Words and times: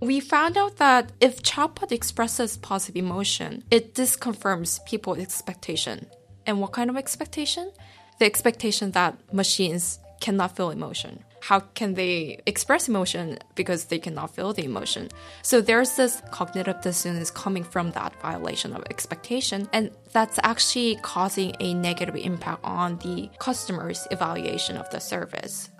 We 0.00 0.20
found 0.20 0.58
out 0.58 0.76
that 0.76 1.12
if 1.20 1.42
chatbot 1.42 1.90
expresses 1.90 2.58
positive 2.58 3.02
emotion, 3.02 3.64
it 3.70 3.94
disconfirms 3.94 4.84
people's 4.84 5.18
expectation. 5.18 6.06
And 6.46 6.60
what 6.60 6.72
kind 6.72 6.90
of 6.90 6.96
expectation? 6.96 7.72
The 8.18 8.26
expectation 8.26 8.90
that 8.92 9.16
machines 9.32 9.98
cannot 10.20 10.54
feel 10.54 10.70
emotion. 10.70 11.24
How 11.40 11.60
can 11.60 11.94
they 11.94 12.40
express 12.46 12.88
emotion 12.88 13.38
because 13.54 13.86
they 13.86 13.98
cannot 13.98 14.34
feel 14.34 14.52
the 14.52 14.64
emotion? 14.64 15.08
So 15.42 15.60
there's 15.60 15.96
this 15.96 16.20
cognitive 16.30 16.80
dissonance 16.82 17.30
coming 17.30 17.64
from 17.64 17.92
that 17.92 18.20
violation 18.20 18.74
of 18.74 18.82
expectation, 18.90 19.68
and 19.72 19.90
that's 20.12 20.38
actually 20.42 20.96
causing 21.02 21.54
a 21.60 21.72
negative 21.72 22.16
impact 22.16 22.64
on 22.64 22.98
the 22.98 23.30
customer's 23.38 24.06
evaluation 24.10 24.76
of 24.76 24.90
the 24.90 24.98
service. 24.98 25.70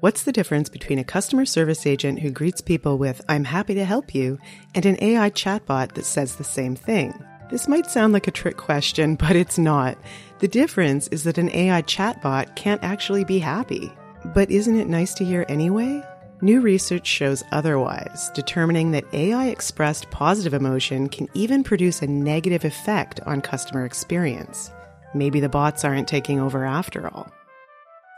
What's 0.00 0.24
the 0.24 0.32
difference 0.32 0.68
between 0.68 0.98
a 0.98 1.04
customer 1.04 1.46
service 1.46 1.86
agent 1.86 2.18
who 2.18 2.30
greets 2.30 2.60
people 2.60 2.98
with, 2.98 3.22
I'm 3.30 3.44
happy 3.44 3.74
to 3.74 3.84
help 3.84 4.14
you, 4.14 4.38
and 4.74 4.84
an 4.84 4.98
AI 5.00 5.30
chatbot 5.30 5.92
that 5.92 6.04
says 6.04 6.36
the 6.36 6.44
same 6.44 6.76
thing? 6.76 7.14
This 7.50 7.66
might 7.66 7.86
sound 7.86 8.12
like 8.12 8.28
a 8.28 8.32
trick 8.32 8.58
question, 8.58 9.14
but 9.16 9.36
it's 9.36 9.56
not. 9.56 9.96
The 10.40 10.48
difference 10.48 11.08
is 11.08 11.24
that 11.24 11.38
an 11.38 11.50
AI 11.50 11.80
chatbot 11.82 12.56
can't 12.56 12.84
actually 12.84 13.24
be 13.24 13.38
happy. 13.38 13.90
But 14.34 14.50
isn't 14.50 14.78
it 14.78 14.88
nice 14.88 15.14
to 15.14 15.24
hear 15.24 15.46
anyway? 15.48 16.02
New 16.42 16.60
research 16.60 17.06
shows 17.06 17.42
otherwise, 17.50 18.30
determining 18.34 18.90
that 18.90 19.06
AI 19.14 19.46
expressed 19.46 20.10
positive 20.10 20.52
emotion 20.52 21.08
can 21.08 21.26
even 21.32 21.64
produce 21.64 22.02
a 22.02 22.06
negative 22.06 22.66
effect 22.66 23.20
on 23.20 23.40
customer 23.40 23.86
experience. 23.86 24.70
Maybe 25.14 25.40
the 25.40 25.48
bots 25.48 25.86
aren't 25.86 26.06
taking 26.08 26.38
over 26.38 26.66
after 26.66 27.08
all. 27.08 27.32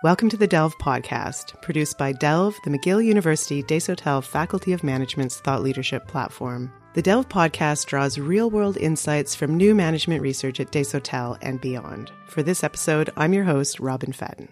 Welcome 0.01 0.29
to 0.29 0.37
the 0.37 0.47
Delve 0.47 0.79
podcast, 0.79 1.61
produced 1.61 1.99
by 1.99 2.13
Delve, 2.13 2.55
the 2.63 2.71
McGill 2.71 3.05
University 3.05 3.65
Desautels 3.65 4.27
Faculty 4.27 4.73
of 4.73 4.85
Management's 4.85 5.41
thought 5.41 5.61
leadership 5.61 6.07
platform. 6.07 6.73
The 6.95 7.03
Delve 7.03 7.29
podcast 7.29 7.87
draws 7.87 8.17
real 8.17 8.49
world 8.49 8.77
insights 8.77 9.35
from 9.35 9.57
new 9.57 9.75
management 9.75 10.23
research 10.23 10.61
at 10.61 10.71
Desautels 10.71 11.39
and 11.43 11.61
beyond. 11.61 12.13
For 12.29 12.45
this 12.45 12.63
episode, 12.63 13.11
I'm 13.17 13.33
your 13.33 13.43
host, 13.43 13.81
Robyn 13.81 14.13
Fadden. 14.13 14.47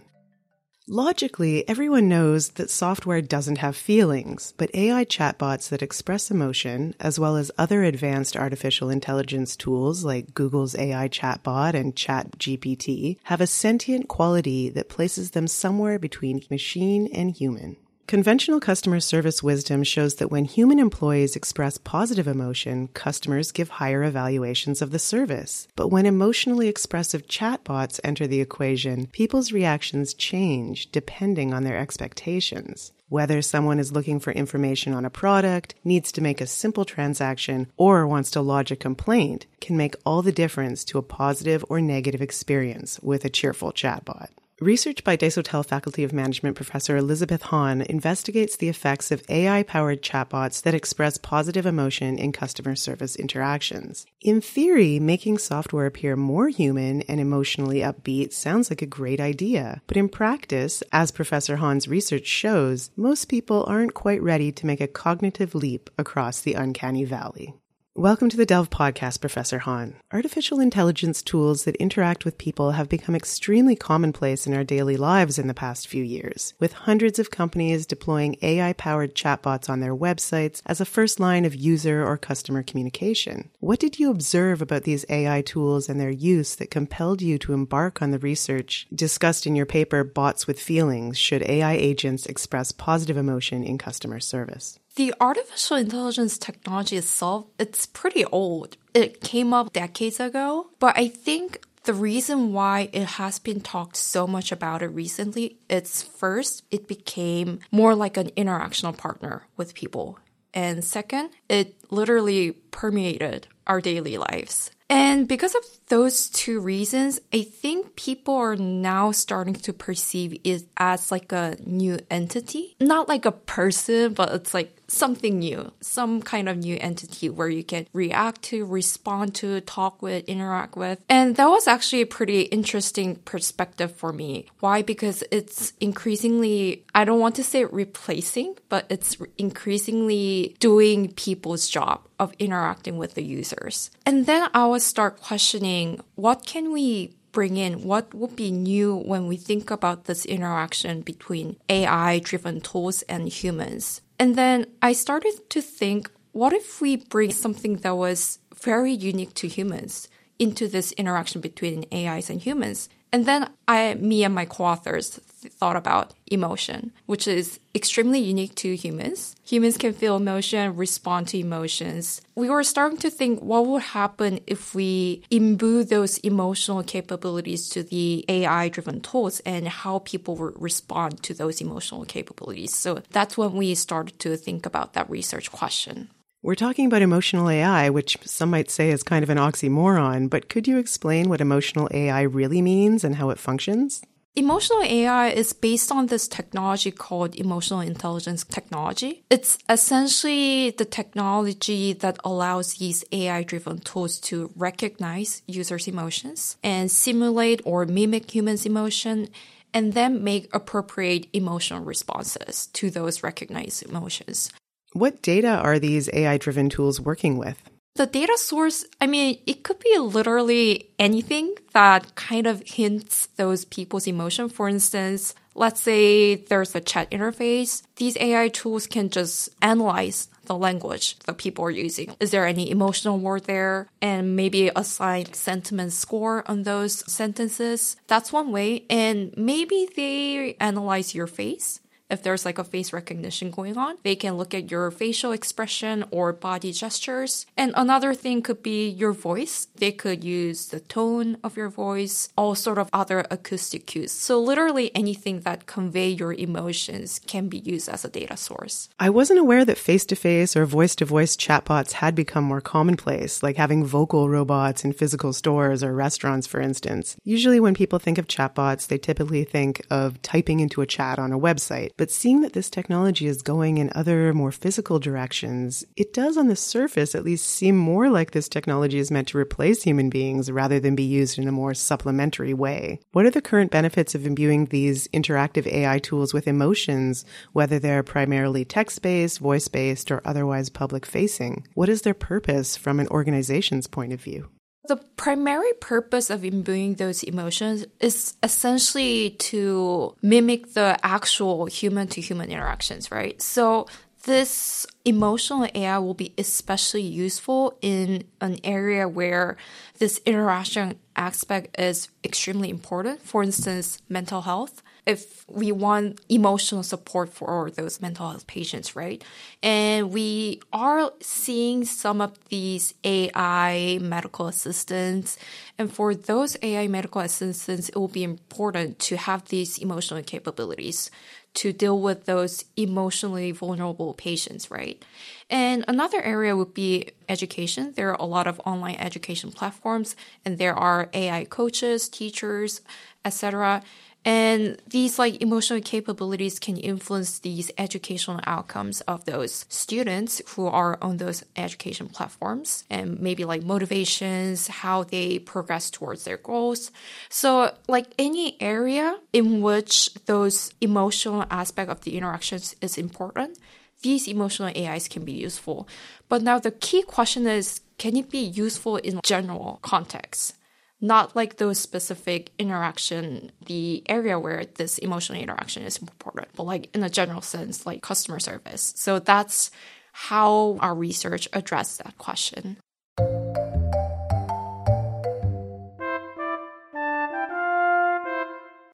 Logically, 0.88 1.68
everyone 1.68 2.08
knows 2.08 2.50
that 2.50 2.70
software 2.70 3.20
doesn't 3.20 3.58
have 3.58 3.76
feelings, 3.76 4.54
but 4.56 4.72
AI 4.72 5.04
chatbots 5.04 5.68
that 5.68 5.82
express 5.82 6.30
emotion, 6.30 6.94
as 7.00 7.18
well 7.18 7.36
as 7.36 7.50
other 7.58 7.82
advanced 7.82 8.36
artificial 8.36 8.88
intelligence 8.88 9.56
tools 9.56 10.04
like 10.04 10.32
Google's 10.32 10.76
AI 10.76 11.08
chatbot 11.08 11.74
and 11.74 11.96
ChatGPT, 11.96 13.16
have 13.24 13.40
a 13.40 13.48
sentient 13.48 14.06
quality 14.06 14.68
that 14.68 14.88
places 14.88 15.32
them 15.32 15.48
somewhere 15.48 15.98
between 15.98 16.44
machine 16.50 17.08
and 17.12 17.32
human. 17.32 17.78
Conventional 18.06 18.60
customer 18.60 19.00
service 19.00 19.42
wisdom 19.42 19.82
shows 19.82 20.14
that 20.16 20.30
when 20.30 20.44
human 20.44 20.78
employees 20.78 21.34
express 21.34 21.76
positive 21.76 22.28
emotion, 22.28 22.86
customers 22.94 23.50
give 23.50 23.68
higher 23.68 24.04
evaluations 24.04 24.80
of 24.80 24.92
the 24.92 24.98
service. 25.00 25.66
But 25.74 25.88
when 25.88 26.06
emotionally 26.06 26.68
expressive 26.68 27.26
chatbots 27.26 27.98
enter 28.04 28.28
the 28.28 28.40
equation, 28.40 29.08
people's 29.08 29.50
reactions 29.50 30.14
change 30.14 30.92
depending 30.92 31.52
on 31.52 31.64
their 31.64 31.76
expectations. 31.76 32.92
Whether 33.08 33.42
someone 33.42 33.80
is 33.80 33.90
looking 33.90 34.20
for 34.20 34.32
information 34.32 34.92
on 34.92 35.04
a 35.04 35.10
product, 35.10 35.74
needs 35.82 36.12
to 36.12 36.20
make 36.20 36.41
a 36.41 36.46
simple 36.46 36.84
transaction, 36.84 37.72
or 37.76 38.06
wants 38.06 38.30
to 38.32 38.41
lodge 38.41 38.70
a 38.70 38.76
complaint 38.76 39.46
can 39.60 39.76
make 39.76 39.96
all 40.06 40.22
the 40.22 40.30
difference 40.30 40.84
to 40.84 40.98
a 40.98 41.02
positive 41.02 41.64
or 41.68 41.80
negative 41.80 42.22
experience 42.22 43.00
with 43.00 43.24
a 43.24 43.30
cheerful 43.30 43.72
chatbot. 43.72 44.28
Research 44.62 45.04
by 45.04 45.18
Desautels 45.18 45.66
Faculty 45.66 46.02
of 46.02 46.14
Management 46.14 46.56
professor 46.56 46.96
Elizabeth 46.96 47.42
Han 47.42 47.82
investigates 47.82 48.56
the 48.56 48.70
effects 48.70 49.10
of 49.10 49.22
AI 49.28 49.62
powered 49.64 50.00
chatbots 50.00 50.62
that 50.62 50.72
express 50.72 51.18
positive 51.18 51.66
emotion 51.66 52.16
in 52.18 52.32
customer 52.32 52.74
service 52.74 53.16
interactions. 53.16 54.06
In 54.22 54.40
theory, 54.40 54.98
making 54.98 55.36
software 55.36 55.84
appear 55.84 56.16
more 56.16 56.48
human 56.48 57.03
and 57.03 57.20
emotionally 57.20 57.81
upbeat 57.81 58.32
sounds 58.32 58.70
like 58.70 58.81
a 58.81 58.86
great 58.86 59.20
idea, 59.20 59.82
but 59.86 59.98
in 59.98 60.08
practice, 60.08 60.82
as 60.91 61.10
Professor 61.10 61.56
Han's 61.56 61.86
research 61.86 62.26
shows, 62.26 62.88
most 62.97 63.26
people 63.26 63.62
aren't 63.69 63.92
quite 63.92 64.22
ready 64.22 64.52
to 64.52 64.64
make 64.64 64.81
a 64.81 64.88
cognitive 64.88 65.54
leap 65.54 65.91
across 65.98 66.41
the 66.41 66.54
uncanny 66.54 67.04
valley. 67.04 67.52
Welcome 67.98 68.28
to 68.28 68.36
the 68.36 68.44
Delve 68.44 68.68
podcast, 68.68 69.22
Professor 69.22 69.60
Han. 69.60 69.96
Artificial 70.12 70.60
intelligence 70.60 71.22
tools 71.22 71.64
that 71.64 71.76
interact 71.76 72.26
with 72.26 72.36
people 72.36 72.72
have 72.72 72.90
become 72.90 73.14
extremely 73.14 73.74
commonplace 73.74 74.46
in 74.46 74.52
our 74.52 74.64
daily 74.64 74.98
lives 74.98 75.38
in 75.38 75.46
the 75.46 75.54
past 75.54 75.88
few 75.88 76.04
years, 76.04 76.52
with 76.60 76.74
hundreds 76.74 77.18
of 77.18 77.30
companies 77.30 77.86
deploying 77.86 78.36
AI 78.42 78.74
powered 78.74 79.14
chatbots 79.14 79.70
on 79.70 79.80
their 79.80 79.96
websites 79.96 80.60
as 80.66 80.78
a 80.78 80.84
first 80.84 81.18
line 81.18 81.46
of 81.46 81.54
user 81.54 82.06
or 82.06 82.18
customer 82.18 82.62
communication. 82.62 83.50
What 83.60 83.80
did 83.80 83.98
you 83.98 84.10
observe 84.10 84.60
about 84.60 84.82
these 84.82 85.06
AI 85.08 85.40
tools 85.40 85.88
and 85.88 85.98
their 85.98 86.10
use 86.10 86.54
that 86.56 86.70
compelled 86.70 87.22
you 87.22 87.38
to 87.38 87.54
embark 87.54 88.02
on 88.02 88.10
the 88.10 88.18
research 88.18 88.86
discussed 88.94 89.46
in 89.46 89.56
your 89.56 89.64
paper, 89.64 90.04
Bots 90.04 90.46
with 90.46 90.60
Feelings 90.60 91.16
Should 91.16 91.48
AI 91.48 91.72
Agents 91.72 92.26
Express 92.26 92.72
Positive 92.72 93.16
Emotion 93.16 93.64
in 93.64 93.78
Customer 93.78 94.20
Service? 94.20 94.78
The 94.96 95.12
artificial 95.20 95.76
intelligence 95.76 96.38
technology 96.38 96.96
itself, 96.96 97.44
it's 97.58 97.84
pretty 97.84 98.24
old. 98.24 98.78
It 98.94 99.20
came 99.20 99.52
up 99.52 99.74
decades 99.74 100.20
ago, 100.20 100.70
but 100.78 100.96
I 100.96 101.08
think 101.08 101.60
the 101.84 101.92
reason 101.92 102.54
why 102.54 102.88
it 102.94 103.04
has 103.04 103.38
been 103.38 103.60
talked 103.60 103.96
so 103.96 104.26
much 104.26 104.50
about 104.52 104.80
it 104.80 104.88
recently, 104.88 105.58
it's 105.68 106.02
first, 106.02 106.62
it 106.70 106.88
became 106.88 107.60
more 107.70 107.94
like 107.94 108.16
an 108.16 108.30
interactional 108.38 108.96
partner 108.96 109.46
with 109.58 109.74
people. 109.74 110.18
And 110.54 110.82
second, 110.82 111.28
it 111.50 111.76
literally 111.90 112.52
permeated 112.52 113.48
our 113.66 113.82
daily 113.82 114.16
lives. 114.16 114.70
And 114.88 115.26
because 115.26 115.54
of 115.54 115.64
those 115.88 116.30
two 116.30 116.60
reasons, 116.60 117.20
I 117.32 117.42
think 117.42 117.96
people 117.96 118.34
are 118.34 118.56
now 118.56 119.10
starting 119.10 119.54
to 119.54 119.72
perceive 119.72 120.38
it 120.44 120.62
as 120.76 121.10
like 121.10 121.32
a 121.32 121.56
new 121.64 121.98
entity. 122.08 122.76
Not 122.80 123.08
like 123.08 123.24
a 123.24 123.32
person, 123.32 124.14
but 124.14 124.32
it's 124.32 124.54
like 124.54 124.80
something 124.88 125.38
new, 125.38 125.72
some 125.80 126.22
kind 126.22 126.48
of 126.48 126.58
new 126.58 126.76
entity 126.80 127.28
where 127.28 127.48
you 127.48 127.64
can 127.64 127.86
react 127.92 128.42
to, 128.42 128.64
respond 128.64 129.34
to, 129.36 129.60
talk 129.62 130.02
with, 130.02 130.24
interact 130.26 130.76
with. 130.76 131.04
And 131.08 131.36
that 131.36 131.47
was 131.47 131.66
actually 131.66 132.02
a 132.02 132.06
pretty 132.06 132.42
interesting 132.42 133.16
perspective 133.16 133.92
for 133.94 134.12
me. 134.12 134.46
Why? 134.60 134.82
Because 134.82 135.25
it's 135.30 135.72
increasingly, 135.80 136.84
I 136.94 137.04
don't 137.04 137.20
want 137.20 137.36
to 137.36 137.44
say 137.44 137.64
replacing, 137.64 138.56
but 138.69 138.86
it's 138.88 139.16
increasingly 139.38 140.56
doing 140.60 141.12
people's 141.12 141.69
job 141.69 142.02
of 142.19 142.32
interacting 142.38 142.96
with 142.96 143.14
the 143.14 143.22
users. 143.22 143.91
And 144.04 144.26
then 144.26 144.48
I 144.54 144.66
would 144.66 144.82
start 144.82 145.20
questioning 145.20 146.00
what 146.14 146.46
can 146.46 146.72
we 146.72 147.14
bring 147.32 147.58
in? 147.58 147.84
What 147.84 148.14
would 148.14 148.34
be 148.34 148.50
new 148.50 148.96
when 148.96 149.26
we 149.26 149.36
think 149.36 149.70
about 149.70 150.06
this 150.06 150.25
interaction 150.25 151.02
between 151.02 151.56
AI 151.69 152.19
driven 152.20 152.62
tools 152.62 153.02
and 153.02 153.28
humans? 153.28 154.00
And 154.19 154.37
then 154.37 154.66
I 154.82 154.93
started 154.93 155.50
to 155.50 155.60
think 155.60 156.10
what 156.32 156.53
if 156.53 156.81
we 156.81 156.97
bring 156.97 157.32
something 157.32 157.77
that 157.78 157.97
was 157.97 158.38
very 158.54 158.93
unique 158.93 159.34
to 159.34 159.49
humans 159.49 160.09
into 160.38 160.69
this 160.69 160.93
interaction 160.93 161.41
between 161.41 161.87
AIs 161.93 162.28
and 162.28 162.41
humans? 162.41 162.88
And 163.12 163.25
then 163.25 163.49
I, 163.69 163.94
me 163.94 164.25
and 164.25 164.34
my 164.34 164.44
co-authors 164.44 165.21
thought 165.49 165.77
about 165.77 166.12
emotion, 166.27 166.93
which 167.06 167.28
is 167.28 167.61
extremely 167.75 168.19
unique 168.19 168.55
to 168.56 168.75
humans. 168.75 169.37
Humans 169.44 169.77
can 169.78 169.93
feel 169.93 170.17
emotion, 170.17 170.77
respond 170.77 171.28
to 171.28 171.39
emotions. 171.39 172.21
We 172.34 172.50
were 172.50 172.65
starting 172.65 172.99
to 172.99 173.11
think 173.11 173.41
what 173.41 173.67
would 173.67 173.83
happen 173.83 174.41
if 174.47 174.75
we 174.75 175.22
imbue 175.31 175.84
those 175.84 176.19
emotional 176.19 176.83
capabilities 176.83 177.69
to 177.71 177.83
the 177.83 178.25
AI 178.28 178.69
driven 178.69 179.00
tools 179.00 179.41
and 179.41 179.69
how 179.69 180.00
people 180.00 180.37
would 180.37 180.61
respond 180.61 181.23
to 181.25 181.34
those 181.34 181.61
emotional 181.61 182.05
capabilities. 182.05 182.75
So 182.75 183.03
that's 183.11 183.38
when 183.38 183.53
we 183.53 183.75
started 183.75 184.19
to 184.21 184.37
think 184.37 184.67
about 184.67 184.94
that 184.94 185.09
research 185.09 185.52
question. 185.52 186.09
We're 186.46 186.54
talking 186.54 186.87
about 186.87 187.02
emotional 187.02 187.50
AI, 187.50 187.90
which 187.90 188.16
some 188.25 188.50
might 188.50 188.70
say 188.70 188.90
is 188.93 189.02
kind 189.02 189.25
of 189.25 189.31
an 189.31 189.37
oxymoron, 189.37 190.31
but 190.31 190.48
could 190.48 190.69
you 190.69 190.78
explain 190.78 191.28
what 191.28 191.40
emotional 191.40 191.88
AI 191.90 192.22
really 192.22 192.62
means 192.62 193.02
and 193.02 193.16
how 193.16 193.31
it 193.31 193.40
functions? 193.40 194.00
Emotional 194.37 194.81
AI 194.84 195.31
is 195.31 195.52
based 195.52 195.90
on 195.90 196.06
this 196.06 196.28
technology 196.28 196.93
called 196.93 197.34
emotional 197.34 197.81
intelligence 197.81 198.44
technology. 198.44 199.25
It's 199.28 199.58
essentially 199.69 200.70
the 200.70 200.84
technology 200.84 201.93
that 201.94 202.16
allows 202.22 202.75
these 202.75 203.02
AI 203.10 203.42
driven 203.42 203.81
tools 203.81 204.20
to 204.20 204.52
recognize 204.54 205.42
users' 205.49 205.88
emotions 205.88 206.58
and 206.62 206.92
simulate 206.92 207.60
or 207.64 207.87
mimic 207.87 208.32
humans' 208.32 208.64
emotion 208.64 209.31
and 209.75 209.94
then 209.94 210.22
make 210.22 210.49
appropriate 210.54 211.26
emotional 211.32 211.82
responses 211.82 212.69
to 212.69 212.88
those 212.88 213.25
recognized 213.25 213.82
emotions. 213.82 214.52
What 214.96 215.20
data 215.20 215.48
are 215.48 215.78
these 215.78 216.08
AI 216.14 216.38
driven 216.38 216.70
tools 216.70 217.02
working 217.02 217.37
with? 217.37 217.60
The 217.96 218.06
data 218.06 218.38
source, 218.38 218.87
I 218.98 219.06
mean, 219.06 219.38
it 219.46 219.62
could 219.62 219.78
be 219.78 219.98
literally 219.98 220.88
anything 220.98 221.54
that 221.75 222.14
kind 222.14 222.46
of 222.46 222.62
hints 222.64 223.26
those 223.37 223.66
people's 223.66 224.06
emotion. 224.06 224.48
For 224.48 224.70
instance, 224.70 225.34
let's 225.54 225.82
say 225.82 226.37
there's 226.37 226.75
a 226.75 226.81
chat 226.81 227.10
interface. 227.10 227.82
These 227.96 228.16
AI 228.16 228.48
tools 228.48 228.87
can 228.87 229.10
just 229.10 229.50
analyze 229.60 230.28
the 230.46 230.56
language 230.56 231.19
that 231.26 231.37
people 231.37 231.66
are 231.66 231.70
using. 231.70 232.16
Is 232.19 232.31
there 232.31 232.46
any 232.46 232.70
emotional 232.70 233.19
word 233.19 233.44
there? 233.44 233.88
And 234.00 234.34
maybe 234.34 234.70
assign 234.75 235.34
sentiment 235.34 235.92
score 235.92 236.42
on 236.49 236.62
those 236.62 237.04
sentences. 237.12 237.96
That's 238.06 238.32
one 238.32 238.50
way. 238.50 238.87
And 238.88 239.34
maybe 239.37 239.90
they 239.94 240.54
analyze 240.58 241.14
your 241.14 241.26
face 241.26 241.81
if 242.08 242.23
there's 242.23 242.44
like 242.44 242.58
a 242.58 242.64
face 242.64 242.93
recognition 242.93 243.50
going 243.50 243.76
on, 243.76 243.97
they 244.03 244.17
can 244.17 244.37
look 244.37 244.55
at 244.55 244.70
your 244.70 244.91
facial 244.91 245.32
expression 245.32 246.05
or 246.11 246.32
body 246.32 246.73
gestures. 246.73 247.47
And 247.56 247.73
another 247.76 248.14
thing 248.14 248.43
could 248.43 248.62
be 248.62 248.88
your 248.88 249.12
voice. 249.12 249.69
They 249.75 249.93
could 249.93 250.23
use 250.23 250.69
the 250.69 250.81
tone 250.81 251.38
of 251.43 251.56
your 251.56 251.69
voice, 251.69 252.29
all 252.37 252.55
sort 252.55 252.79
of 252.79 252.88
other 252.93 253.25
acoustic 253.31 253.87
cues. 253.87 254.12
So 254.12 254.41
literally 254.41 254.94
anything 254.94 255.41
that 255.41 255.67
convey 255.67 256.08
your 256.08 256.32
emotions 256.32 257.20
can 257.26 257.49
be 257.49 257.58
used 257.58 257.88
as 257.88 258.05
a 258.05 258.09
data 258.09 258.37
source. 258.37 258.88
I 259.00 259.11
wasn't 259.11 259.41
aware 259.41 259.64
that 259.64 259.79
face-to-face 259.79 260.56
or 260.56 260.64
voice-to-voice 260.64 261.37
chatbots 261.37 261.93
had 261.93 262.14
become 262.14 262.44
more 262.44 262.61
commonplace, 262.61 263.43
like 263.43 263.56
having 263.56 263.85
vocal 263.85 264.29
robots 264.29 264.85
in 264.85 264.93
physical 264.93 265.32
stores 265.32 265.82
or 265.82 265.93
restaurants, 265.93 266.47
for 266.47 266.61
instance. 266.61 267.17
Usually 267.25 267.61
when 267.61 267.75
people 267.75 267.99
think 267.99 268.19
of 268.19 268.29
chatbots, 268.29 268.87
they 268.87 268.99
typically 268.99 269.44
think 269.44 269.85
of 269.91 270.20
typing 270.23 270.61
into 270.61 270.82
a 270.82 270.87
chat 270.87 271.19
on 271.19 271.32
a 271.32 271.38
website. 271.38 271.91
But 271.98 272.10
seeing 272.10 272.43
that 272.43 272.52
this 272.52 272.69
technology 272.69 273.26
is 273.26 273.40
going 273.40 273.78
in 273.78 273.90
other 273.94 274.34
more 274.34 274.52
physical 274.52 274.98
directions, 274.98 275.82
it 275.96 276.12
does 276.12 276.37
on 276.37 276.48
the 276.48 276.56
surface 276.56 277.14
at 277.14 277.25
least 277.25 277.48
seem 277.48 277.76
more 277.76 278.10
like 278.10 278.32
this 278.32 278.50
technology 278.50 278.98
is 278.98 279.10
meant 279.10 279.28
to 279.28 279.38
replace 279.38 279.82
human 279.82 280.10
beings 280.10 280.50
rather 280.50 280.78
than 280.78 280.94
be 280.94 281.02
used 281.02 281.38
in 281.38 281.48
a 281.48 281.52
more 281.52 281.72
supplementary 281.72 282.52
way. 282.52 283.00
What 283.12 283.25
are 283.25 283.31
the 283.31 283.40
current 283.40 283.70
benefits 283.70 284.14
of 284.14 284.26
imbuing 284.26 284.66
these 284.66 285.08
interactive 285.08 285.66
AI 285.66 285.98
tools 285.98 286.34
with 286.34 286.46
emotions, 286.46 287.25
whether 287.54 287.78
they're 287.78 288.02
primarily 288.02 288.66
text 288.66 289.00
based, 289.00 289.38
voice 289.38 289.69
based, 289.69 290.10
or 290.10 290.20
otherwise 290.25 290.69
public 290.69 291.06
facing? 291.06 291.66
What 291.72 291.88
is 291.88 292.02
their 292.02 292.14
purpose 292.14 292.76
from 292.76 293.00
an 293.00 293.08
organization's 293.08 293.87
point 293.87 294.12
of 294.12 294.20
view? 294.20 294.50
The 294.87 294.97
primary 295.17 295.73
purpose 295.81 296.31
of 296.31 296.44
imbuing 296.44 296.94
those 296.94 297.23
emotions 297.23 297.87
is 298.00 298.35
essentially 298.43 299.31
to 299.31 300.15
mimic 300.23 300.75
the 300.75 300.97
actual 301.03 301.67
human 301.67 302.06
to 302.09 302.21
human 302.21 302.50
interactions, 302.50 303.11
right? 303.11 303.41
So 303.43 303.87
this 304.27 304.87
emotional 305.05 305.69
AI 305.75 305.99
will 305.99 306.15
be 306.15 306.35
especially 306.37 307.03
useful 307.03 307.79
in 307.81 308.25
an 308.41 308.59
area 308.65 309.09
where 309.09 309.56
this 309.99 310.21
interaction 310.27 310.99
aspect 311.15 311.81
is 311.81 312.09
extremely 312.25 312.69
important. 312.69 313.23
For 313.23 313.43
instance, 313.43 314.03
mental 314.09 314.43
health 314.43 314.83
if 315.06 315.44
we 315.49 315.70
want 315.70 316.20
emotional 316.29 316.82
support 316.82 317.29
for 317.32 317.70
those 317.70 318.00
mental 318.00 318.29
health 318.29 318.47
patients, 318.49 318.97
right? 318.97 319.23
And 319.62 320.12
we 320.12 320.61
are 320.73 321.12
seeing 321.20 321.85
some 321.85 322.20
of 322.20 322.37
these 322.49 322.93
AI 323.05 323.99
medical 324.03 324.49
assistants. 324.49 325.38
And 325.79 325.93
for 325.93 326.14
those 326.14 326.56
AI 326.61 326.88
medical 326.88 327.20
assistants, 327.20 327.88
it 327.88 327.97
will 327.97 328.08
be 328.08 328.25
important 328.25 328.99
to 329.00 329.17
have 329.17 329.47
these 329.47 329.79
emotional 329.79 330.23
capabilities 330.23 331.11
to 331.55 331.73
deal 331.73 331.99
with 331.99 332.26
those 332.26 332.64
emotionally 332.76 333.50
vulnerable 333.50 334.12
patients, 334.12 334.70
right? 334.70 335.02
And 335.49 335.85
another 335.88 336.20
area 336.20 336.55
would 336.55 336.75
be 336.75 337.11
education. 337.29 337.94
There 337.97 338.11
are 338.11 338.20
a 338.20 338.26
lot 338.26 338.47
of 338.47 338.61
online 338.67 338.97
education 338.97 339.52
platforms 339.52 340.17
and 340.44 340.59
there 340.59 340.75
are 340.75 341.09
AI 341.14 341.44
coaches, 341.44 342.11
teachers, 342.11 342.82
etc. 343.25 343.82
And 344.26 344.82
these 344.88 345.20
like 345.20 345.40
emotional 345.40 345.81
capabilities 345.81 346.58
can 346.58 346.76
influence 346.76 347.38
these 347.38 347.70
educational 347.78 348.40
outcomes 348.44 349.00
of 349.02 349.25
those 349.25 349.64
students 349.69 350.43
who 350.49 350.67
are 350.67 350.99
on 351.00 351.19
those 351.19 351.44
education 351.55 352.08
platforms 352.08 352.82
and 352.90 353.20
maybe 353.20 353.44
like 353.44 353.62
motivations, 353.62 354.67
how 354.67 355.05
they 355.05 355.38
progress 355.38 355.93
towards 355.93 356.25
their 356.25 356.38
goals. 356.38 356.90
So 357.28 357.73
like 357.87 358.08
any 358.19 358.61
area 358.61 359.17
in 359.32 359.61
which 359.62 360.12
those 360.26 360.75
emotional 360.81 361.44
aspect 361.49 361.88
of 361.88 362.00
the 362.00 362.17
interactions 362.17 362.75
is 362.81 362.99
important, 362.99 363.56
these 364.02 364.26
emotional 364.26 364.73
AIs 364.76 365.06
can 365.06 365.25
be 365.25 365.34
useful. 365.34 365.87
But 366.28 366.43
now 366.43 366.58
the 366.58 366.73
key 366.73 367.02
question 367.02 367.46
is, 367.46 367.81
can 367.96 368.17
it 368.17 368.28
be 368.28 368.40
useful 368.40 368.96
in 368.96 369.20
general 369.23 369.78
context? 369.82 370.55
Not 371.00 371.37
like 371.37 371.56
those 371.56 371.78
specific 371.78 372.50
interaction, 372.58 373.52
the 373.66 374.02
area 374.08 374.38
where 374.38 374.64
this 374.76 374.98
emotional 374.98 375.40
interaction 375.40 375.82
is 375.82 375.98
important, 375.98 376.48
but 376.56 376.64
like 376.64 376.94
in 376.94 377.02
a 377.02 377.10
general 377.10 377.43
sense, 377.43 377.84
like 377.87 378.02
customer 378.02 378.38
service. 378.38 378.94
So 378.96 379.19
that's 379.19 379.70
how 380.12 380.78
our 380.81 380.94
research 380.94 381.48
addressed 381.52 382.02
that 382.02 382.16
question. 382.16 382.78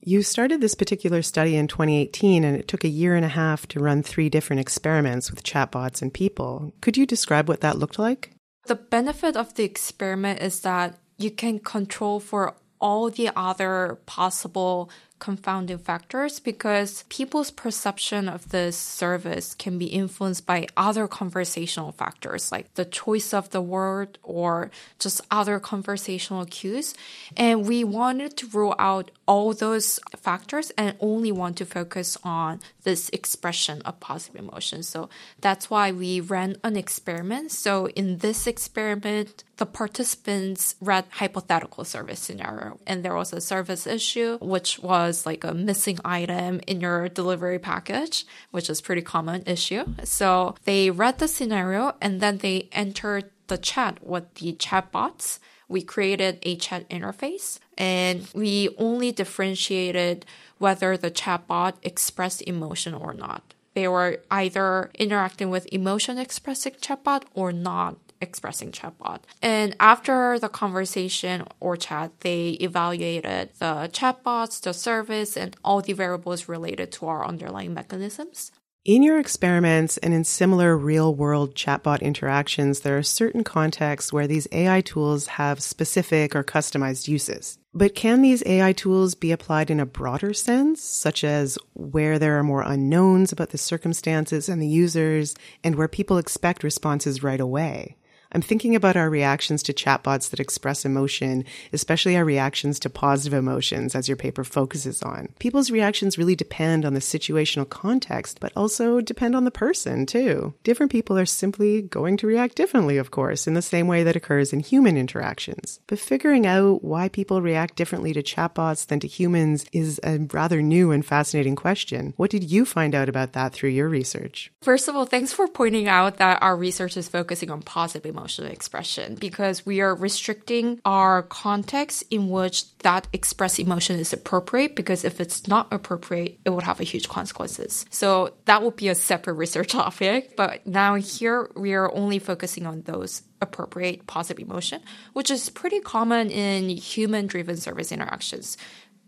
You 0.04 0.24
started 0.24 0.60
this 0.60 0.74
particular 0.74 1.22
study 1.22 1.54
in 1.54 1.68
2018 1.68 2.42
and 2.42 2.56
it 2.56 2.66
took 2.66 2.82
a 2.82 2.88
year 2.88 3.14
and 3.14 3.24
a 3.24 3.28
half 3.28 3.68
to 3.68 3.78
run 3.78 4.02
three 4.02 4.28
different 4.28 4.58
experiments 4.58 5.30
with 5.30 5.44
chatbots 5.44 6.02
and 6.02 6.12
people. 6.12 6.72
Could 6.80 6.96
you 6.96 7.06
describe 7.06 7.48
what 7.48 7.60
that 7.60 7.78
looked 7.78 8.00
like? 8.00 8.32
The 8.66 8.74
benefit 8.74 9.36
of 9.36 9.54
the 9.54 9.62
experiment 9.62 10.40
is 10.40 10.60
that 10.62 10.98
you 11.22 11.30
can 11.30 11.58
control 11.58 12.20
for 12.20 12.54
all 12.80 13.10
the 13.10 13.30
other 13.36 13.98
possible 14.06 14.90
confounding 15.22 15.78
factors 15.78 16.40
because 16.40 17.04
people's 17.08 17.52
perception 17.52 18.28
of 18.28 18.48
this 18.48 18.76
service 18.76 19.54
can 19.54 19.78
be 19.78 19.86
influenced 19.86 20.44
by 20.44 20.66
other 20.76 21.06
conversational 21.06 21.92
factors 21.92 22.50
like 22.50 22.66
the 22.74 22.84
choice 22.84 23.32
of 23.32 23.48
the 23.50 23.60
word 23.60 24.18
or 24.24 24.72
just 24.98 25.20
other 25.30 25.60
conversational 25.60 26.44
cues. 26.44 26.92
And 27.36 27.68
we 27.68 27.84
wanted 27.84 28.36
to 28.38 28.48
rule 28.48 28.74
out 28.80 29.12
all 29.32 29.54
those 29.54 30.00
factors 30.18 30.72
and 30.76 30.96
only 30.98 31.30
want 31.30 31.56
to 31.58 31.66
focus 31.78 32.18
on 32.24 32.58
this 32.82 33.08
expression 33.10 33.80
of 33.82 34.00
positive 34.00 34.40
emotion. 34.44 34.82
So 34.82 35.08
that's 35.40 35.70
why 35.70 35.92
we 35.92 36.20
ran 36.20 36.56
an 36.64 36.76
experiment. 36.76 37.52
So 37.52 37.86
in 37.90 38.18
this 38.18 38.48
experiment, 38.48 39.44
the 39.62 39.66
participants 39.66 40.74
read 40.80 41.04
hypothetical 41.20 41.84
service 41.84 42.18
scenario 42.18 42.80
and 42.84 43.04
there 43.04 43.14
was 43.14 43.32
a 43.32 43.40
service 43.40 43.86
issue 43.86 44.30
which 44.40 44.70
was 44.80 45.11
like 45.26 45.44
a 45.44 45.54
missing 45.54 45.98
item 46.04 46.60
in 46.66 46.80
your 46.80 47.08
delivery 47.08 47.58
package 47.58 48.26
which 48.50 48.68
is 48.70 48.80
pretty 48.80 49.02
common 49.02 49.42
issue. 49.46 49.84
So 50.04 50.54
they 50.64 50.90
read 50.90 51.18
the 51.18 51.28
scenario 51.28 51.94
and 52.00 52.20
then 52.20 52.38
they 52.38 52.68
entered 52.72 53.30
the 53.46 53.58
chat 53.58 54.04
with 54.06 54.34
the 54.34 54.52
chatbots. 54.54 55.38
We 55.68 55.82
created 55.82 56.38
a 56.42 56.56
chat 56.56 56.88
interface 56.88 57.58
and 57.78 58.28
we 58.34 58.74
only 58.78 59.12
differentiated 59.12 60.26
whether 60.58 60.96
the 60.96 61.10
chatbot 61.10 61.74
expressed 61.82 62.42
emotion 62.42 62.94
or 62.94 63.12
not. 63.12 63.54
They 63.74 63.88
were 63.88 64.18
either 64.30 64.90
interacting 64.98 65.48
with 65.48 65.66
emotion 65.72 66.18
expressing 66.18 66.74
chatbot 66.74 67.24
or 67.34 67.52
not 67.52 67.96
expressing 68.22 68.72
chatbot. 68.72 69.20
And 69.42 69.76
after 69.78 70.38
the 70.38 70.48
conversation 70.48 71.44
or 71.60 71.76
chat, 71.76 72.12
they 72.20 72.50
evaluated 72.60 73.50
the 73.58 73.90
chatbots, 73.92 74.60
the 74.62 74.72
service, 74.72 75.36
and 75.36 75.56
all 75.64 75.82
the 75.82 75.92
variables 75.92 76.48
related 76.48 76.92
to 76.92 77.06
our 77.06 77.26
underlying 77.26 77.74
mechanisms. 77.74 78.52
In 78.84 79.04
your 79.04 79.20
experiments 79.20 79.96
and 79.98 80.12
in 80.12 80.24
similar 80.24 80.76
real 80.76 81.14
world 81.14 81.54
chatbot 81.54 82.00
interactions, 82.00 82.80
there 82.80 82.98
are 82.98 83.02
certain 83.04 83.44
contexts 83.44 84.12
where 84.12 84.26
these 84.26 84.48
AI 84.50 84.80
tools 84.80 85.28
have 85.28 85.62
specific 85.62 86.34
or 86.34 86.42
customized 86.42 87.06
uses. 87.06 87.60
But 87.72 87.94
can 87.94 88.22
these 88.22 88.42
AI 88.44 88.72
tools 88.72 89.14
be 89.14 89.30
applied 89.30 89.70
in 89.70 89.78
a 89.78 89.86
broader 89.86 90.34
sense, 90.34 90.82
such 90.82 91.22
as 91.22 91.58
where 91.74 92.18
there 92.18 92.36
are 92.40 92.42
more 92.42 92.62
unknowns 92.62 93.30
about 93.30 93.50
the 93.50 93.56
circumstances 93.56 94.48
and 94.48 94.60
the 94.60 94.66
users 94.66 95.36
and 95.62 95.76
where 95.76 95.86
people 95.86 96.18
expect 96.18 96.64
responses 96.64 97.22
right 97.22 97.40
away? 97.40 97.96
I'm 98.34 98.40
thinking 98.40 98.74
about 98.74 98.96
our 98.96 99.10
reactions 99.10 99.62
to 99.64 99.74
chatbots 99.74 100.30
that 100.30 100.40
express 100.40 100.86
emotion, 100.86 101.44
especially 101.72 102.16
our 102.16 102.24
reactions 102.24 102.80
to 102.80 102.88
positive 102.88 103.38
emotions, 103.38 103.94
as 103.94 104.08
your 104.08 104.16
paper 104.16 104.42
focuses 104.42 105.02
on. 105.02 105.28
People's 105.38 105.70
reactions 105.70 106.16
really 106.16 106.34
depend 106.34 106.86
on 106.86 106.94
the 106.94 107.00
situational 107.00 107.68
context, 107.68 108.40
but 108.40 108.52
also 108.56 109.02
depend 109.02 109.36
on 109.36 109.44
the 109.44 109.50
person, 109.50 110.06
too. 110.06 110.54
Different 110.64 110.90
people 110.90 111.18
are 111.18 111.26
simply 111.26 111.82
going 111.82 112.16
to 112.16 112.26
react 112.26 112.54
differently, 112.54 112.96
of 112.96 113.10
course, 113.10 113.46
in 113.46 113.52
the 113.52 113.60
same 113.60 113.86
way 113.86 114.02
that 114.02 114.16
occurs 114.16 114.54
in 114.54 114.60
human 114.60 114.96
interactions. 114.96 115.80
But 115.86 115.98
figuring 115.98 116.46
out 116.46 116.82
why 116.82 117.10
people 117.10 117.42
react 117.42 117.76
differently 117.76 118.14
to 118.14 118.22
chatbots 118.22 118.86
than 118.86 119.00
to 119.00 119.06
humans 119.06 119.66
is 119.72 120.00
a 120.02 120.18
rather 120.32 120.62
new 120.62 120.90
and 120.90 121.04
fascinating 121.04 121.56
question. 121.56 122.14
What 122.16 122.30
did 122.30 122.50
you 122.50 122.64
find 122.64 122.94
out 122.94 123.10
about 123.10 123.34
that 123.34 123.52
through 123.52 123.70
your 123.70 123.90
research? 123.90 124.50
First 124.62 124.88
of 124.88 124.96
all, 124.96 125.04
thanks 125.04 125.34
for 125.34 125.46
pointing 125.48 125.86
out 125.86 126.16
that 126.16 126.42
our 126.42 126.56
research 126.56 126.96
is 126.96 127.10
focusing 127.10 127.50
on 127.50 127.60
positive 127.60 128.06
emotions 128.06 128.21
emotional 128.22 128.52
expression 128.52 129.16
because 129.16 129.66
we 129.66 129.80
are 129.80 129.94
restricting 129.94 130.80
our 130.84 131.24
context 131.24 132.04
in 132.10 132.28
which 132.28 132.76
that 132.78 133.08
express 133.12 133.58
emotion 133.58 133.98
is 133.98 134.12
appropriate 134.12 134.76
because 134.76 135.04
if 135.04 135.20
it's 135.20 135.48
not 135.48 135.66
appropriate, 135.72 136.38
it 136.44 136.50
would 136.50 136.62
have 136.62 136.78
a 136.78 136.84
huge 136.84 137.08
consequences. 137.08 137.84
So 137.90 138.34
that 138.44 138.62
would 138.62 138.76
be 138.76 138.88
a 138.88 138.94
separate 138.94 139.34
research 139.34 139.68
topic. 139.72 140.36
But 140.36 140.66
now 140.66 140.94
here 140.94 141.50
we 141.56 141.74
are 141.74 141.92
only 141.92 142.20
focusing 142.20 142.66
on 142.66 142.82
those 142.82 143.22
appropriate 143.40 144.06
positive 144.06 144.40
emotion, 144.40 144.80
which 145.14 145.28
is 145.28 145.50
pretty 145.50 145.80
common 145.80 146.30
in 146.30 146.68
human 146.68 147.26
driven 147.26 147.56
service 147.56 147.90
interactions 147.90 148.56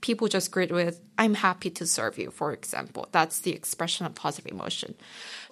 people 0.05 0.29
just 0.29 0.51
greet 0.53 0.71
with, 0.71 1.01
I'm 1.17 1.33
happy 1.33 1.71
to 1.71 1.87
serve 1.87 2.19
you, 2.19 2.31
for 2.31 2.53
example. 2.53 3.09
That's 3.11 3.41
the 3.41 3.53
expression 3.53 4.05
of 4.05 4.15
positive 4.15 4.53
emotion. 4.53 4.95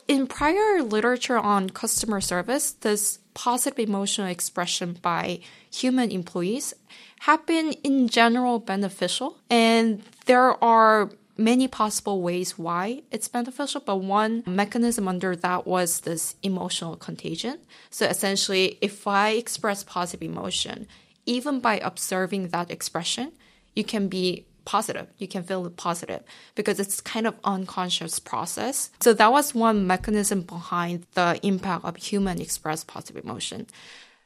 In 0.07 0.27
prior 0.27 0.83
literature 0.83 1.39
on 1.39 1.71
customer 1.71 2.21
service, 2.21 2.73
this 2.73 3.19
positive 3.33 3.79
emotional 3.79 4.27
expression 4.27 4.99
by 5.01 5.41
human 5.71 6.11
employees 6.11 6.75
have 7.21 7.47
been 7.47 7.73
in 7.83 8.09
general 8.09 8.59
beneficial. 8.59 9.39
And 9.49 10.03
there 10.27 10.63
are 10.63 11.09
many 11.39 11.67
possible 11.67 12.21
ways 12.21 12.59
why 12.59 13.03
it's 13.11 13.29
beneficial, 13.29 13.81
but 13.81 13.97
one 13.97 14.43
mechanism 14.47 15.09
under 15.09 15.35
that 15.35 15.67
was 15.67 16.01
this 16.01 16.37
emotional 16.43 16.97
contagion. 16.97 17.57
So 17.89 18.05
essentially, 18.05 18.77
if 18.83 19.07
I 19.07 19.31
express 19.31 19.83
positive 19.83 20.29
emotion, 20.29 20.87
even 21.25 21.61
by 21.61 21.79
observing 21.79 22.49
that 22.49 22.71
expression, 22.71 23.33
you 23.75 23.85
can 23.85 24.09
be 24.09 24.47
positive. 24.65 25.09
You 25.19 25.29
can 25.29 25.43
feel 25.43 25.69
positive 25.71 26.23
because 26.55 26.79
it's 26.79 27.01
kind 27.01 27.27
of 27.27 27.35
unconscious 27.45 28.19
process. 28.19 28.91
So 29.01 29.13
that 29.15 29.33
was 29.33 29.55
one 29.55 29.87
mechanism 29.87 30.43
behind 30.43 31.07
the 31.15 31.39
impact 31.43 31.85
of 31.85 31.97
human 31.97 32.41
expressed 32.41 32.87
positive 32.87 33.25
emotion. 33.25 33.67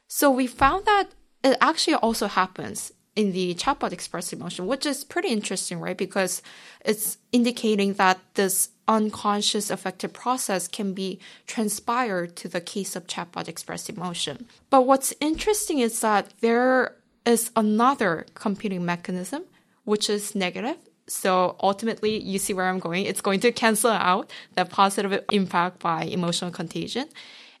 So 0.07 0.29
we 0.29 0.47
found 0.47 0.85
that 0.85 1.09
it 1.43 1.57
actually 1.61 1.95
also 1.95 2.27
happens 2.27 2.91
in 3.15 3.31
the 3.31 3.55
chatbot 3.55 3.91
express 3.91 4.31
emotion, 4.31 4.67
which 4.67 4.85
is 4.85 5.03
pretty 5.03 5.29
interesting, 5.29 5.79
right? 5.79 5.97
Because 5.97 6.43
it's 6.85 7.17
indicating 7.31 7.93
that 7.93 8.19
this 8.35 8.69
unconscious 8.87 9.69
affective 9.71 10.13
process 10.13 10.67
can 10.67 10.93
be 10.93 11.19
transpired 11.47 12.35
to 12.35 12.47
the 12.47 12.61
case 12.61 12.95
of 12.95 13.07
chatbot 13.07 13.47
express 13.47 13.89
emotion. 13.89 14.45
But 14.69 14.85
what's 14.85 15.15
interesting 15.19 15.79
is 15.79 15.99
that 16.01 16.31
there 16.41 16.95
is 17.27 17.51
another 17.55 18.25
computing 18.33 18.85
mechanism 18.85 19.43
which 19.83 20.09
is 20.09 20.35
negative. 20.35 20.77
So 21.07 21.55
ultimately, 21.61 22.19
you 22.21 22.39
see 22.39 22.53
where 22.53 22.65
I'm 22.65 22.79
going. 22.79 23.05
It's 23.05 23.21
going 23.21 23.39
to 23.39 23.53
cancel 23.53 23.91
out 23.91 24.29
the 24.55 24.65
positive 24.65 25.23
impact 25.31 25.79
by 25.79 26.03
emotional 26.03 26.51
contagion. 26.51 27.07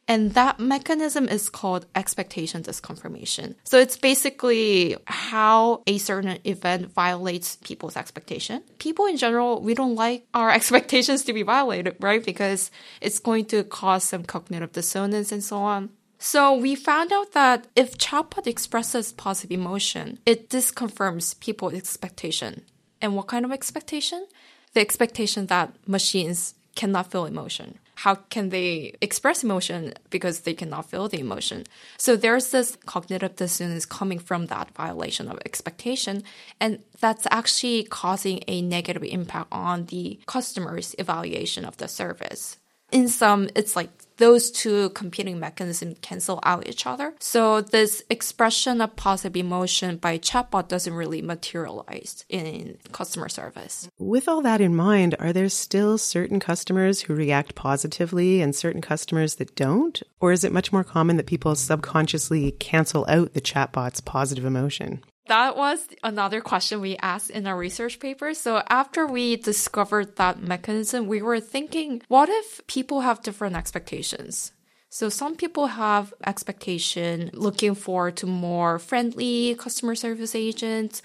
And 0.09 0.33
that 0.35 0.59
mechanism 0.59 1.27
is 1.27 1.49
called 1.49 1.85
expectation 1.93 2.63
disconfirmation. 2.63 3.55
So 3.65 3.77
it's 3.77 3.97
basically 3.97 4.95
how 5.05 5.83
a 5.85 5.97
certain 5.97 6.39
event 6.45 6.93
violates 6.93 7.57
people's 7.57 7.97
expectation. 7.97 8.63
People 8.79 9.05
in 9.05 9.17
general, 9.17 9.61
we 9.61 9.73
don't 9.73 9.95
like 9.95 10.25
our 10.33 10.49
expectations 10.59 11.23
to 11.23 11.33
be 11.33 11.43
violated, 11.43 11.95
right? 11.99 12.23
Because 12.23 12.71
it's 13.01 13.19
going 13.19 13.45
to 13.45 13.63
cause 13.63 14.05
some 14.05 14.23
cognitive 14.23 14.71
dissonance 14.71 15.31
and 15.31 15.43
so 15.43 15.57
on. 15.57 15.89
So 16.19 16.55
we 16.55 16.75
found 16.75 17.11
out 17.13 17.33
that 17.33 17.67
if 17.75 17.97
chatbot 17.97 18.47
expresses 18.47 19.11
positive 19.11 19.51
emotion, 19.51 20.19
it 20.25 20.49
disconfirms 20.49 21.39
people's 21.39 21.73
expectation. 21.73 22.63
And 23.01 23.15
what 23.15 23.27
kind 23.27 23.45
of 23.45 23.51
expectation? 23.51 24.25
The 24.73 24.81
expectation 24.81 25.47
that 25.47 25.73
machines 25.87 26.55
cannot 26.75 27.11
feel 27.11 27.25
emotion. 27.25 27.79
How 28.01 28.15
can 28.15 28.49
they 28.49 28.93
express 29.01 29.43
emotion 29.43 29.93
because 30.11 30.41
they 30.41 30.53
cannot 30.53 30.89
feel 30.89 31.07
the 31.07 31.19
emotion? 31.19 31.63
So 31.97 32.15
there's 32.15 32.51
this 32.51 32.77
cognitive 32.85 33.35
dissonance 33.35 33.85
coming 33.85 34.19
from 34.19 34.47
that 34.47 34.69
violation 34.75 35.27
of 35.27 35.39
expectation. 35.45 36.23
And 36.59 36.79
that's 36.99 37.25
actually 37.31 37.85
causing 37.85 38.43
a 38.47 38.61
negative 38.61 39.03
impact 39.03 39.47
on 39.51 39.85
the 39.85 40.19
customer's 40.27 40.95
evaluation 40.99 41.65
of 41.65 41.77
the 41.77 41.87
service 41.87 42.57
in 42.91 43.07
some, 43.07 43.49
it's 43.55 43.75
like 43.75 43.89
those 44.17 44.51
two 44.51 44.89
competing 44.91 45.39
mechanisms 45.39 45.97
cancel 46.01 46.39
out 46.43 46.67
each 46.67 46.85
other. 46.85 47.13
So 47.19 47.61
this 47.61 48.03
expression 48.09 48.81
of 48.81 48.95
positive 48.95 49.37
emotion 49.37 49.97
by 49.97 50.17
chatbot 50.17 50.67
doesn't 50.67 50.93
really 50.93 51.21
materialize 51.21 52.25
in 52.29 52.77
customer 52.91 53.29
service. 53.29 53.89
With 53.97 54.27
all 54.27 54.41
that 54.41 54.61
in 54.61 54.75
mind, 54.75 55.15
are 55.19 55.33
there 55.33 55.49
still 55.49 55.97
certain 55.97 56.39
customers 56.39 57.01
who 57.01 57.15
react 57.15 57.55
positively 57.55 58.41
and 58.41 58.55
certain 58.55 58.81
customers 58.81 59.35
that 59.35 59.55
don't? 59.55 60.01
Or 60.19 60.31
is 60.31 60.43
it 60.43 60.51
much 60.51 60.71
more 60.71 60.83
common 60.83 61.17
that 61.17 61.27
people 61.27 61.55
subconsciously 61.55 62.51
cancel 62.51 63.05
out 63.07 63.33
the 63.33 63.41
chatbot's 63.41 64.01
positive 64.01 64.45
emotion? 64.45 65.03
That 65.27 65.57
was 65.57 65.87
another 66.03 66.41
question 66.41 66.81
we 66.81 66.97
asked 66.97 67.29
in 67.29 67.47
our 67.47 67.57
research 67.57 67.99
paper. 67.99 68.33
So 68.33 68.63
after 68.69 69.05
we 69.05 69.35
discovered 69.35 70.15
that 70.15 70.41
mechanism, 70.41 71.07
we 71.07 71.21
were 71.21 71.39
thinking, 71.39 72.01
what 72.07 72.29
if 72.29 72.65
people 72.67 73.01
have 73.01 73.23
different 73.23 73.55
expectations? 73.55 74.51
So 74.89 75.09
some 75.09 75.35
people 75.35 75.67
have 75.67 76.13
expectation 76.25 77.29
looking 77.33 77.75
forward 77.75 78.17
to 78.17 78.25
more 78.25 78.79
friendly 78.79 79.55
customer 79.55 79.95
service 79.95 80.33
agents. 80.33 81.01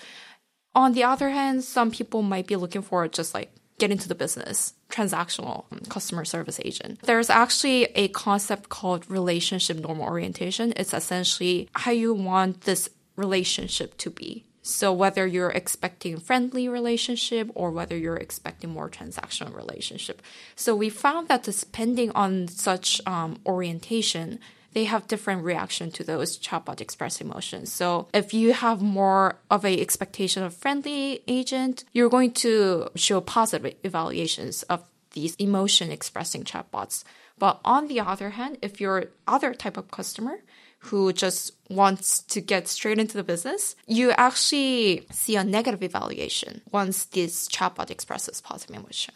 On 0.75 0.93
the 0.93 1.05
other 1.05 1.31
hand, 1.31 1.65
some 1.65 1.91
people 1.91 2.23
might 2.23 2.47
be 2.47 2.57
looking 2.57 2.83
for 2.83 3.07
just 3.09 3.35
like 3.35 3.53
get 3.79 3.91
into 3.91 4.09
the 4.09 4.15
business, 4.15 4.75
transactional 4.91 5.65
customer 5.89 6.25
service 6.25 6.61
agent. 6.65 7.03
There's 7.03 7.29
actually 7.29 7.85
a 7.97 8.09
concept 8.09 8.69
called 8.69 9.11
relationship 9.11 9.79
normal 9.79 10.07
orientation. 10.07 10.73
It's 10.77 10.95
essentially 10.95 11.69
how 11.75 11.91
you 11.91 12.15
want 12.15 12.61
this 12.63 12.89
relationship 13.27 13.91
to 13.99 14.11
be. 14.11 14.31
So 14.63 14.93
whether 15.03 15.25
you're 15.27 15.57
expecting 15.63 16.15
friendly 16.19 16.69
relationship 16.79 17.47
or 17.55 17.69
whether 17.71 17.97
you're 17.97 18.23
expecting 18.27 18.71
more 18.71 18.89
transactional 18.89 19.55
relationship. 19.63 20.23
So 20.55 20.71
we 20.83 20.89
found 20.89 21.23
that 21.29 21.43
depending 21.43 22.11
on 22.13 22.33
such 22.49 22.89
um, 23.05 23.31
orientation, 23.45 24.39
they 24.75 24.85
have 24.85 25.09
different 25.09 25.45
reaction 25.45 25.91
to 25.93 26.05
those 26.05 26.39
chatbot 26.39 26.81
express 26.81 27.21
emotions. 27.21 27.73
So 27.73 28.09
if 28.15 28.33
you 28.33 28.53
have 28.55 28.81
more 28.81 29.25
of 29.51 29.65
a 29.65 29.81
expectation 29.81 30.43
of 30.45 30.55
friendly 30.55 31.23
agent, 31.27 31.85
you're 31.93 32.09
going 32.17 32.33
to 32.47 32.89
show 32.95 33.21
positive 33.21 33.75
evaluations 33.83 34.63
of 34.65 34.81
these 35.13 35.35
emotion 35.37 35.91
expressing 35.91 36.45
chatbots. 36.45 37.05
But 37.39 37.61
on 37.65 37.89
the 37.89 38.01
other 38.01 38.31
hand, 38.31 38.59
if 38.63 38.81
you're 38.81 39.11
other 39.27 39.53
type 39.53 39.77
of 39.77 39.91
customer, 39.91 40.37
who 40.83 41.13
just 41.13 41.53
wants 41.71 42.23
to 42.23 42.41
get 42.41 42.67
straight 42.69 42.99
into 42.99 43.17
the 43.17 43.23
business, 43.23 43.77
you 43.87 44.11
actually 44.13 45.07
see 45.11 45.37
a 45.37 45.45
negative 45.45 45.83
evaluation 45.83 46.61
once 46.71 47.05
this 47.05 47.49
chatbot 47.49 47.91
expresses 47.91 48.41
positive 48.41 48.77
emotion. 48.77 49.15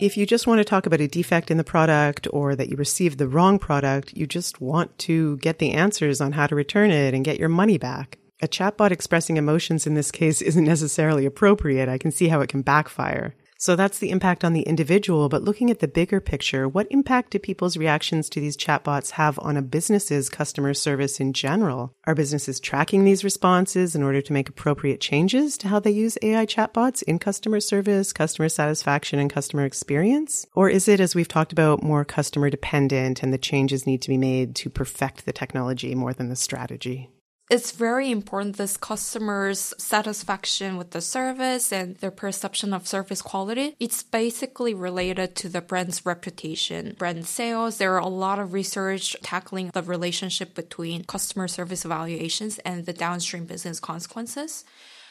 If 0.00 0.16
you 0.16 0.26
just 0.26 0.46
want 0.46 0.58
to 0.58 0.64
talk 0.64 0.86
about 0.86 1.00
a 1.00 1.08
defect 1.08 1.50
in 1.50 1.56
the 1.56 1.64
product 1.64 2.28
or 2.32 2.54
that 2.54 2.68
you 2.68 2.76
received 2.76 3.18
the 3.18 3.26
wrong 3.26 3.58
product, 3.58 4.12
you 4.14 4.26
just 4.26 4.60
want 4.60 4.96
to 4.98 5.38
get 5.38 5.58
the 5.58 5.72
answers 5.72 6.20
on 6.20 6.32
how 6.32 6.46
to 6.46 6.54
return 6.54 6.90
it 6.90 7.14
and 7.14 7.24
get 7.24 7.40
your 7.40 7.48
money 7.48 7.78
back. 7.78 8.18
A 8.40 8.46
chatbot 8.46 8.92
expressing 8.92 9.38
emotions 9.38 9.86
in 9.86 9.94
this 9.94 10.12
case 10.12 10.40
isn't 10.50 10.64
necessarily 10.64 11.26
appropriate. 11.26 11.88
I 11.88 11.98
can 11.98 12.12
see 12.12 12.28
how 12.28 12.40
it 12.40 12.48
can 12.48 12.62
backfire. 12.62 13.34
So 13.60 13.74
that's 13.74 13.98
the 13.98 14.10
impact 14.10 14.44
on 14.44 14.52
the 14.52 14.62
individual. 14.62 15.28
But 15.28 15.42
looking 15.42 15.68
at 15.68 15.80
the 15.80 15.88
bigger 15.88 16.20
picture, 16.20 16.68
what 16.68 16.86
impact 16.90 17.30
do 17.30 17.40
people's 17.40 17.76
reactions 17.76 18.30
to 18.30 18.40
these 18.40 18.56
chatbots 18.56 19.10
have 19.10 19.36
on 19.40 19.56
a 19.56 19.62
business's 19.62 20.28
customer 20.28 20.74
service 20.74 21.18
in 21.18 21.32
general? 21.32 21.92
Are 22.06 22.14
businesses 22.14 22.60
tracking 22.60 23.04
these 23.04 23.24
responses 23.24 23.96
in 23.96 24.04
order 24.04 24.22
to 24.22 24.32
make 24.32 24.48
appropriate 24.48 25.00
changes 25.00 25.58
to 25.58 25.68
how 25.68 25.80
they 25.80 25.90
use 25.90 26.16
AI 26.22 26.46
chatbots 26.46 27.02
in 27.02 27.18
customer 27.18 27.58
service, 27.58 28.12
customer 28.12 28.48
satisfaction, 28.48 29.18
and 29.18 29.28
customer 29.28 29.64
experience? 29.64 30.46
Or 30.54 30.70
is 30.70 30.86
it, 30.86 31.00
as 31.00 31.16
we've 31.16 31.26
talked 31.26 31.52
about, 31.52 31.82
more 31.82 32.04
customer 32.04 32.50
dependent 32.50 33.24
and 33.24 33.32
the 33.32 33.38
changes 33.38 33.88
need 33.88 34.02
to 34.02 34.08
be 34.08 34.18
made 34.18 34.54
to 34.56 34.70
perfect 34.70 35.26
the 35.26 35.32
technology 35.32 35.96
more 35.96 36.12
than 36.12 36.28
the 36.28 36.36
strategy? 36.36 37.10
It's 37.50 37.72
very 37.72 38.10
important 38.10 38.56
this 38.56 38.76
customers 38.76 39.72
satisfaction 39.78 40.76
with 40.76 40.90
the 40.90 41.00
service 41.00 41.72
and 41.72 41.96
their 41.96 42.10
perception 42.10 42.74
of 42.74 42.86
service 42.86 43.22
quality. 43.22 43.74
It's 43.80 44.02
basically 44.02 44.74
related 44.74 45.34
to 45.36 45.48
the 45.48 45.62
brand's 45.62 46.04
reputation 46.04 46.94
brand 46.98 47.26
sales. 47.26 47.78
There 47.78 47.94
are 47.94 47.98
a 47.98 48.06
lot 48.06 48.38
of 48.38 48.52
research 48.52 49.16
tackling 49.22 49.70
the 49.72 49.82
relationship 49.82 50.54
between 50.54 51.04
customer 51.04 51.48
service 51.48 51.84
evaluations 51.84 52.58
and 52.58 52.84
the 52.84 52.92
downstream 52.92 53.46
business 53.46 53.80
consequences. 53.80 54.64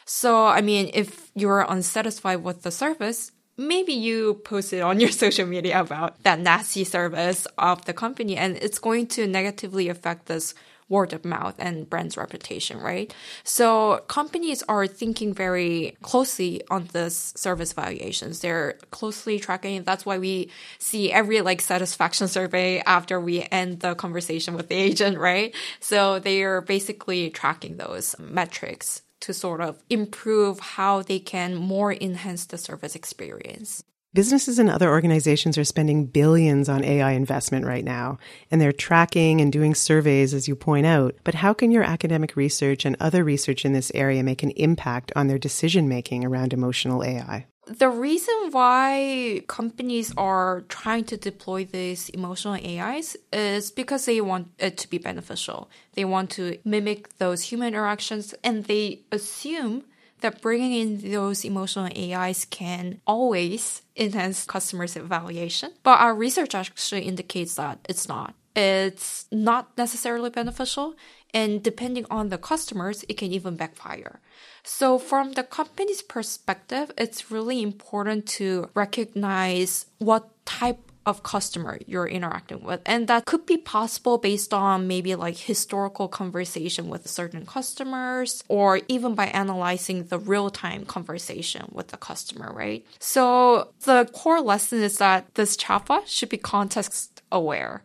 So 0.06 0.46
i 0.46 0.62
mean 0.62 0.92
if 0.94 1.32
you're 1.36 1.66
unsatisfied 1.68 2.44
with 2.44 2.62
the 2.62 2.72
service 2.72 3.32
maybe 3.58 3.94
you 3.94 4.36
posted 4.46 4.82
on 4.82 5.00
your 5.00 5.12
social 5.24 5.48
media 5.48 5.82
about 5.82 6.22
that 6.24 6.40
nasty 6.40 6.84
service 6.84 7.48
of 7.58 7.84
the 7.86 7.94
company 7.94 8.38
and 8.38 8.58
it's 8.58 8.80
going 8.80 9.08
to 9.08 9.28
negatively 9.28 9.90
affect 9.90 10.28
this 10.28 10.54
word 10.90 11.14
of 11.14 11.26
mouth 11.26 11.56
and 11.60 11.90
brand's 11.90 12.18
reputation, 12.18 12.80
right? 12.80 13.14
So 13.44 14.04
companies 14.08 14.64
are 14.70 14.88
thinking 14.88 15.34
very 15.34 15.98
closely 16.02 16.62
on 16.70 16.90
this 16.94 17.34
service 17.36 17.74
valuations. 17.74 18.40
They're 18.40 18.74
closely 18.92 19.40
tracking. 19.40 19.84
That's 19.84 20.06
why 20.06 20.18
we 20.18 20.50
see 20.80 21.12
every 21.12 21.42
like 21.42 21.62
satisfaction 21.62 22.28
survey 22.38 22.80
after 22.80 23.20
we 23.20 23.48
end 23.52 23.82
the 23.82 23.96
conversation 23.96 24.54
with 24.54 24.70
the 24.70 24.76
agent, 24.76 25.18
right? 25.18 25.54
So 25.80 26.20
they 26.20 26.44
are 26.44 26.62
basically 26.62 27.30
tracking 27.30 27.78
those 27.78 28.16
metrics 28.20 29.02
to 29.20 29.34
sort 29.34 29.62
of 29.62 29.82
improve 29.90 30.60
how 30.60 31.02
they 31.02 31.20
can 31.20 31.56
more 31.56 31.92
enhance 31.94 32.46
the 32.46 32.58
service 32.58 32.96
experience. 32.96 33.84
Businesses 34.14 34.58
and 34.58 34.70
other 34.70 34.90
organizations 34.90 35.58
are 35.58 35.64
spending 35.64 36.06
billions 36.06 36.70
on 36.70 36.84
AI 36.84 37.12
investment 37.12 37.66
right 37.66 37.84
now, 37.84 38.18
and 38.50 38.62
they're 38.62 38.72
tracking 38.72 39.42
and 39.42 39.52
doing 39.52 39.76
surveys, 39.76 40.34
as 40.34 40.48
you 40.48 40.56
point 40.56 40.86
out. 40.86 41.16
But 41.24 41.36
how 41.36 41.54
can 41.54 41.72
your 41.72 41.84
academic 41.84 42.36
research 42.36 42.86
and 42.86 42.96
other 43.00 43.24
research 43.24 43.66
in 43.66 43.74
this 43.74 43.92
area 43.94 44.24
make 44.24 44.44
an 44.44 44.52
impact 44.52 45.12
on 45.16 45.28
their 45.28 45.38
decision 45.38 45.90
making 45.90 46.26
around 46.26 46.54
emotional 46.54 47.04
AI? 47.04 47.48
The 47.68 47.90
reason 47.90 48.34
why 48.52 49.42
companies 49.48 50.14
are 50.16 50.62
trying 50.70 51.04
to 51.06 51.18
deploy 51.18 51.66
these 51.66 52.08
emotional 52.10 52.54
AIs 52.54 53.18
is 53.34 53.72
because 53.72 54.06
they 54.06 54.22
want 54.22 54.48
it 54.58 54.78
to 54.78 54.90
be 54.90 55.00
beneficial. 55.00 55.70
They 55.94 56.06
want 56.06 56.30
to 56.32 56.60
mimic 56.64 57.18
those 57.18 57.44
human 57.44 57.68
interactions 57.68 58.34
and 58.42 58.64
they 58.64 59.02
assume 59.12 59.84
that 60.22 60.42
bringing 60.42 60.74
in 60.74 61.12
those 61.12 61.46
emotional 61.46 61.90
AIs 61.96 62.46
can 62.46 63.02
always 63.06 63.82
enhance 63.96 64.46
customers' 64.46 64.96
evaluation. 64.96 65.72
But 65.84 66.00
our 66.00 66.16
research 66.16 66.56
actually 66.56 67.02
indicates 67.04 67.56
that 67.56 67.80
it's 67.88 68.08
not. 68.08 68.34
It's 68.56 69.28
not 69.32 69.78
necessarily 69.78 70.32
beneficial. 70.32 70.96
And 71.34 71.62
depending 71.62 72.06
on 72.10 72.30
the 72.30 72.38
customers, 72.38 73.06
it 73.08 73.18
can 73.18 73.32
even 73.32 73.56
backfire. 73.56 74.20
So, 74.64 74.98
from 74.98 75.34
the 75.34 75.44
company's 75.44 76.02
perspective, 76.02 76.92
it's 76.98 77.30
really 77.30 77.62
important 77.62 78.26
to 78.40 78.70
recognize 78.74 79.86
what 80.00 80.30
type 80.46 80.87
of 81.08 81.24
customer 81.24 81.80
you're 81.88 82.06
interacting 82.06 82.62
with. 82.62 82.82
And 82.86 83.08
that 83.08 83.26
could 83.26 83.46
be 83.46 83.56
possible 83.56 84.18
based 84.18 84.54
on 84.54 84.88
maybe 84.88 85.16
like 85.16 85.38
historical 85.38 86.10
conversation 86.10 86.90
with 86.90 87.08
certain 87.08 87.46
customers 87.46 88.44
or 88.50 88.82
even 88.90 89.16
by 89.16 89.28
analyzing 89.28 90.04
the 90.04 90.20
real 90.20 90.50
time 90.50 90.86
conversation 90.86 91.70
with 91.72 91.88
the 91.88 91.98
customer, 91.98 92.52
right? 92.54 92.86
So 93.00 93.70
the 93.86 94.10
core 94.14 94.42
lesson 94.42 94.84
is 94.84 94.98
that 94.98 95.34
this 95.36 95.56
chatbot 95.56 96.08
should 96.08 96.30
be 96.30 96.38
context 96.38 97.22
aware 97.32 97.84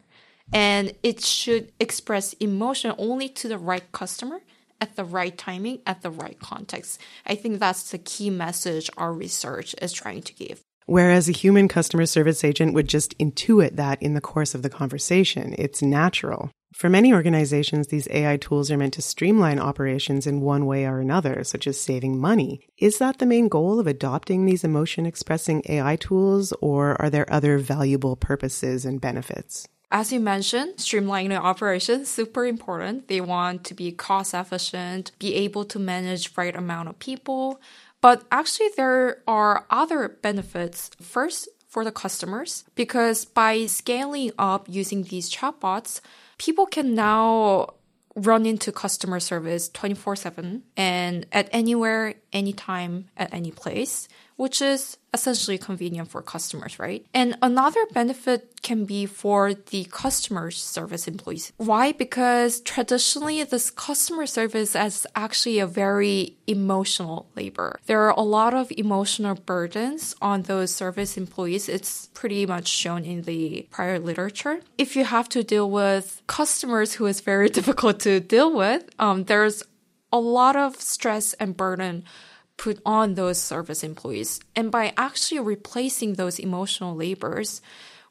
and 0.53 0.93
it 1.05 1.23
should 1.23 1.71
express 1.79 2.33
emotion 2.35 2.93
only 2.99 3.29
to 3.29 3.47
the 3.47 3.57
right 3.57 3.91
customer 3.93 4.41
at 4.81 4.97
the 4.97 5.05
right 5.05 5.39
timing, 5.39 5.79
at 5.87 6.03
the 6.03 6.11
right 6.11 6.41
context. 6.41 7.01
I 7.25 7.37
think 7.37 7.61
that's 7.61 7.93
the 7.93 7.99
key 7.99 8.31
message 8.31 8.91
our 8.97 9.13
research 9.13 9.77
is 9.81 9.93
trying 9.93 10.23
to 10.23 10.35
give. 10.35 10.61
Whereas 10.87 11.29
a 11.29 11.33
human 11.33 11.69
customer 11.69 12.07
service 12.07 12.45
agent 12.45 12.75
would 12.75 12.89
just 12.89 13.17
intuit 13.19 13.77
that 13.77 14.03
in 14.03 14.15
the 14.15 14.21
course 14.21 14.55
of 14.55 14.63
the 14.63 14.71
conversation. 14.71 15.55
It's 15.59 15.83
natural. 15.83 16.51
For 16.75 16.89
many 16.89 17.13
organizations, 17.13 17.89
these 17.89 18.09
AI 18.11 18.39
tools 18.39 18.71
are 18.71 18.79
meant 18.79 18.95
to 18.95 19.03
streamline 19.03 19.59
operations 19.59 20.27
in 20.27 20.41
one 20.41 20.65
way 20.65 20.87
or 20.87 21.01
another, 21.01 21.45
such 21.45 21.67
as 21.67 21.79
saving 21.79 22.19
money. 22.19 22.67
Is 22.79 22.99
that 22.99 23.19
the 23.19 23.27
main 23.27 23.49
goal 23.49 23.79
of 23.79 23.87
adopting 23.87 24.45
these 24.47 24.65
emotion 24.65 25.05
expressing 25.05 25.63
AI 25.69 25.97
tools, 25.97 26.53
or 26.61 27.01
are 27.01 27.11
there 27.11 27.31
other 27.31 27.59
valuable 27.59 28.17
purposes 28.17 28.87
and 28.87 29.01
benefits? 29.01 29.69
As 29.91 30.11
you 30.11 30.21
mentioned, 30.21 30.79
streamlining 30.79 31.39
operations 31.39 32.09
super 32.09 32.47
important. 32.47 33.09
They 33.09 33.21
want 33.21 33.65
to 33.65 33.75
be 33.75 33.93
cost 33.93 34.33
efficient, 34.33 35.13
be 35.19 35.35
able 35.35 35.67
to 35.67 35.79
manage 35.79 36.35
right 36.35 36.57
amount 36.57 36.89
of 36.89 36.99
people, 36.99 37.61
but 38.03 38.25
actually, 38.31 38.69
there 38.77 39.23
are 39.27 39.65
other 39.71 40.09
benefits. 40.09 40.91
First, 41.01 41.49
for 41.73 41.85
the 41.85 41.93
customers, 41.93 42.65
because 42.75 43.25
by 43.25 43.65
scaling 43.65 44.33
up 44.39 44.67
using 44.69 45.05
these 45.05 45.35
chatbots, 45.35 46.03
people 46.37 46.67
can 46.67 46.95
now 46.95 47.73
run 48.15 48.45
into 48.45 48.71
customer 48.71 49.19
service 49.19 49.71
24 49.71 50.17
7 50.17 50.63
and 50.77 51.27
at 51.33 51.49
anywhere, 51.51 52.15
anytime, 52.31 53.09
at 53.17 53.33
any 53.33 53.51
place, 53.51 54.07
which 54.43 54.61
is 54.61 54.99
essentially 55.15 55.57
convenient 55.57 56.11
for 56.11 56.21
customers, 56.21 56.77
right? 56.81 57.07
And 57.15 57.39
another 57.43 57.79
benefit 57.93 58.61
can 58.61 58.85
be 58.87 59.07
for 59.07 59.55
the 59.55 59.85
customer 59.85 60.51
service 60.51 61.07
employees. 61.07 61.53
Why? 61.59 61.93
Because 61.93 62.61
traditionally, 62.63 63.45
this 63.45 63.71
customer 63.71 64.27
service 64.27 64.75
is 64.75 65.07
actually 65.15 65.61
a 65.61 65.67
very 65.69 66.35
emotional 66.49 67.31
labor. 67.37 67.79
There 67.87 68.01
are 68.01 68.19
a 68.19 68.29
lot 68.39 68.53
of 68.53 68.73
emotional 68.73 69.37
burdens 69.37 70.17
on 70.21 70.43
those 70.43 70.75
service 70.75 71.17
employees. 71.17 71.69
It's 71.69 72.09
pretty 72.13 72.45
much 72.45 72.67
shown 72.67 73.05
in 73.05 73.23
the 73.23 73.69
prior 73.71 74.01
literature. 74.01 74.59
If 74.77 74.97
you 74.97 75.05
have 75.05 75.29
to 75.29 75.45
deal 75.45 75.71
with 75.71 76.21
customers 76.27 76.95
who 76.95 77.07
is 77.07 77.21
very 77.21 77.49
difficult 77.59 78.01
to 78.01 78.19
deal 78.19 78.53
with, 78.53 78.91
um, 78.99 79.23
there's 79.23 79.63
a 80.13 80.19
lot 80.19 80.57
of 80.57 80.81
stress 80.81 81.33
and 81.35 81.57
burden 81.57 82.03
put 82.57 82.81
on 82.87 83.15
those 83.15 83.39
service 83.39 83.83
employees. 83.83 84.41
And 84.55 84.71
by 84.71 84.93
actually 84.97 85.41
replacing 85.41 86.15
those 86.15 86.39
emotional 86.39 86.95
labors, 86.95 87.61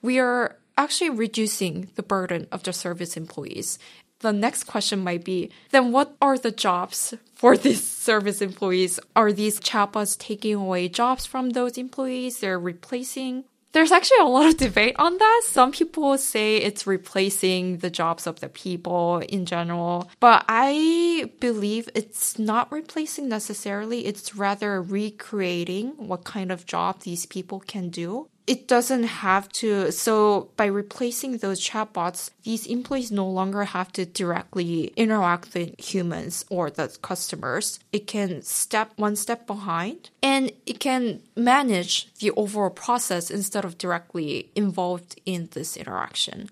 we 0.01 0.19
are 0.19 0.57
actually 0.77 1.11
reducing 1.11 1.89
the 1.95 2.03
burden 2.03 2.47
of 2.51 2.63
the 2.63 2.73
service 2.73 3.15
employees. 3.15 3.77
The 4.19 4.33
next 4.33 4.65
question 4.65 5.03
might 5.03 5.23
be 5.23 5.49
then 5.71 5.91
what 5.91 6.15
are 6.21 6.37
the 6.37 6.51
jobs 6.51 7.13
for 7.33 7.57
these 7.57 7.83
service 8.07 8.41
employees? 8.41 8.99
Are 9.15 9.31
these 9.31 9.59
chatbots 9.59 10.17
taking 10.17 10.55
away 10.55 10.89
jobs 10.89 11.25
from 11.25 11.51
those 11.51 11.77
employees? 11.77 12.39
They're 12.39 12.59
replacing 12.59 13.45
there's 13.73 13.91
actually 13.91 14.19
a 14.21 14.25
lot 14.25 14.47
of 14.47 14.57
debate 14.57 14.95
on 14.99 15.17
that. 15.17 15.41
Some 15.45 15.71
people 15.71 16.17
say 16.17 16.57
it's 16.57 16.85
replacing 16.85 17.77
the 17.77 17.89
jobs 17.89 18.27
of 18.27 18.39
the 18.39 18.49
people 18.49 19.19
in 19.19 19.45
general, 19.45 20.09
but 20.19 20.45
I 20.47 21.31
believe 21.39 21.89
it's 21.95 22.37
not 22.37 22.71
replacing 22.71 23.29
necessarily. 23.29 24.05
It's 24.05 24.35
rather 24.35 24.81
recreating 24.81 25.93
what 25.97 26.23
kind 26.23 26.51
of 26.51 26.65
job 26.65 27.01
these 27.01 27.25
people 27.25 27.59
can 27.59 27.89
do 27.89 28.27
it 28.47 28.67
doesn't 28.67 29.03
have 29.03 29.49
to. 29.49 29.91
So 29.91 30.49
by 30.57 30.65
replacing 30.65 31.37
those 31.37 31.61
chatbots, 31.61 32.31
these 32.43 32.65
employees 32.65 33.11
no 33.11 33.27
longer 33.27 33.63
have 33.63 33.91
to 33.93 34.05
directly 34.05 34.93
interact 34.95 35.53
with 35.53 35.79
humans 35.79 36.45
or 36.49 36.69
the 36.69 36.95
customers. 37.01 37.79
It 37.91 38.07
can 38.07 38.41
step 38.41 38.93
one 38.95 39.15
step 39.15 39.45
behind 39.47 40.09
and 40.21 40.51
it 40.65 40.79
can 40.79 41.21
manage 41.35 42.13
the 42.15 42.31
overall 42.31 42.69
process 42.71 43.29
instead 43.29 43.63
of 43.63 43.77
directly 43.77 44.51
involved 44.55 45.19
in 45.25 45.49
this 45.51 45.77
interaction. 45.77 46.49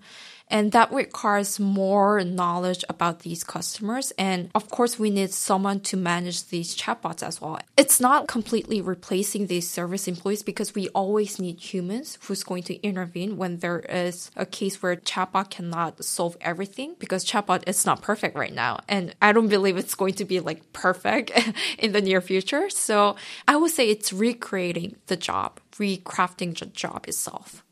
And 0.50 0.72
that 0.72 0.92
requires 0.92 1.60
more 1.60 2.22
knowledge 2.24 2.84
about 2.88 3.20
these 3.20 3.44
customers. 3.44 4.12
And 4.18 4.50
of 4.54 4.68
course, 4.68 4.98
we 4.98 5.10
need 5.10 5.32
someone 5.32 5.80
to 5.80 5.96
manage 5.96 6.48
these 6.48 6.76
chatbots 6.76 7.22
as 7.22 7.40
well. 7.40 7.60
It's 7.76 8.00
not 8.00 8.26
completely 8.26 8.80
replacing 8.80 9.46
these 9.46 9.70
service 9.70 10.08
employees 10.08 10.42
because 10.42 10.74
we 10.74 10.88
always 10.88 11.38
need 11.38 11.60
humans 11.60 12.18
who's 12.22 12.42
going 12.42 12.64
to 12.64 12.74
intervene 12.86 13.36
when 13.36 13.58
there 13.58 13.80
is 13.80 14.30
a 14.36 14.44
case 14.44 14.82
where 14.82 14.96
chatbot 14.96 15.50
cannot 15.50 16.04
solve 16.04 16.36
everything 16.40 16.96
because 16.98 17.24
chatbot 17.24 17.68
is 17.68 17.86
not 17.86 18.02
perfect 18.02 18.36
right 18.36 18.52
now. 18.52 18.80
And 18.88 19.14
I 19.22 19.32
don't 19.32 19.48
believe 19.48 19.76
it's 19.76 19.94
going 19.94 20.14
to 20.14 20.24
be 20.24 20.40
like 20.40 20.72
perfect 20.72 21.30
in 21.78 21.92
the 21.92 22.00
near 22.00 22.20
future. 22.20 22.68
So 22.70 23.16
I 23.46 23.56
would 23.56 23.70
say 23.70 23.88
it's 23.88 24.12
recreating 24.12 24.96
the 25.06 25.16
job, 25.16 25.60
recrafting 25.72 26.58
the 26.58 26.66
job 26.66 27.06
itself. 27.06 27.62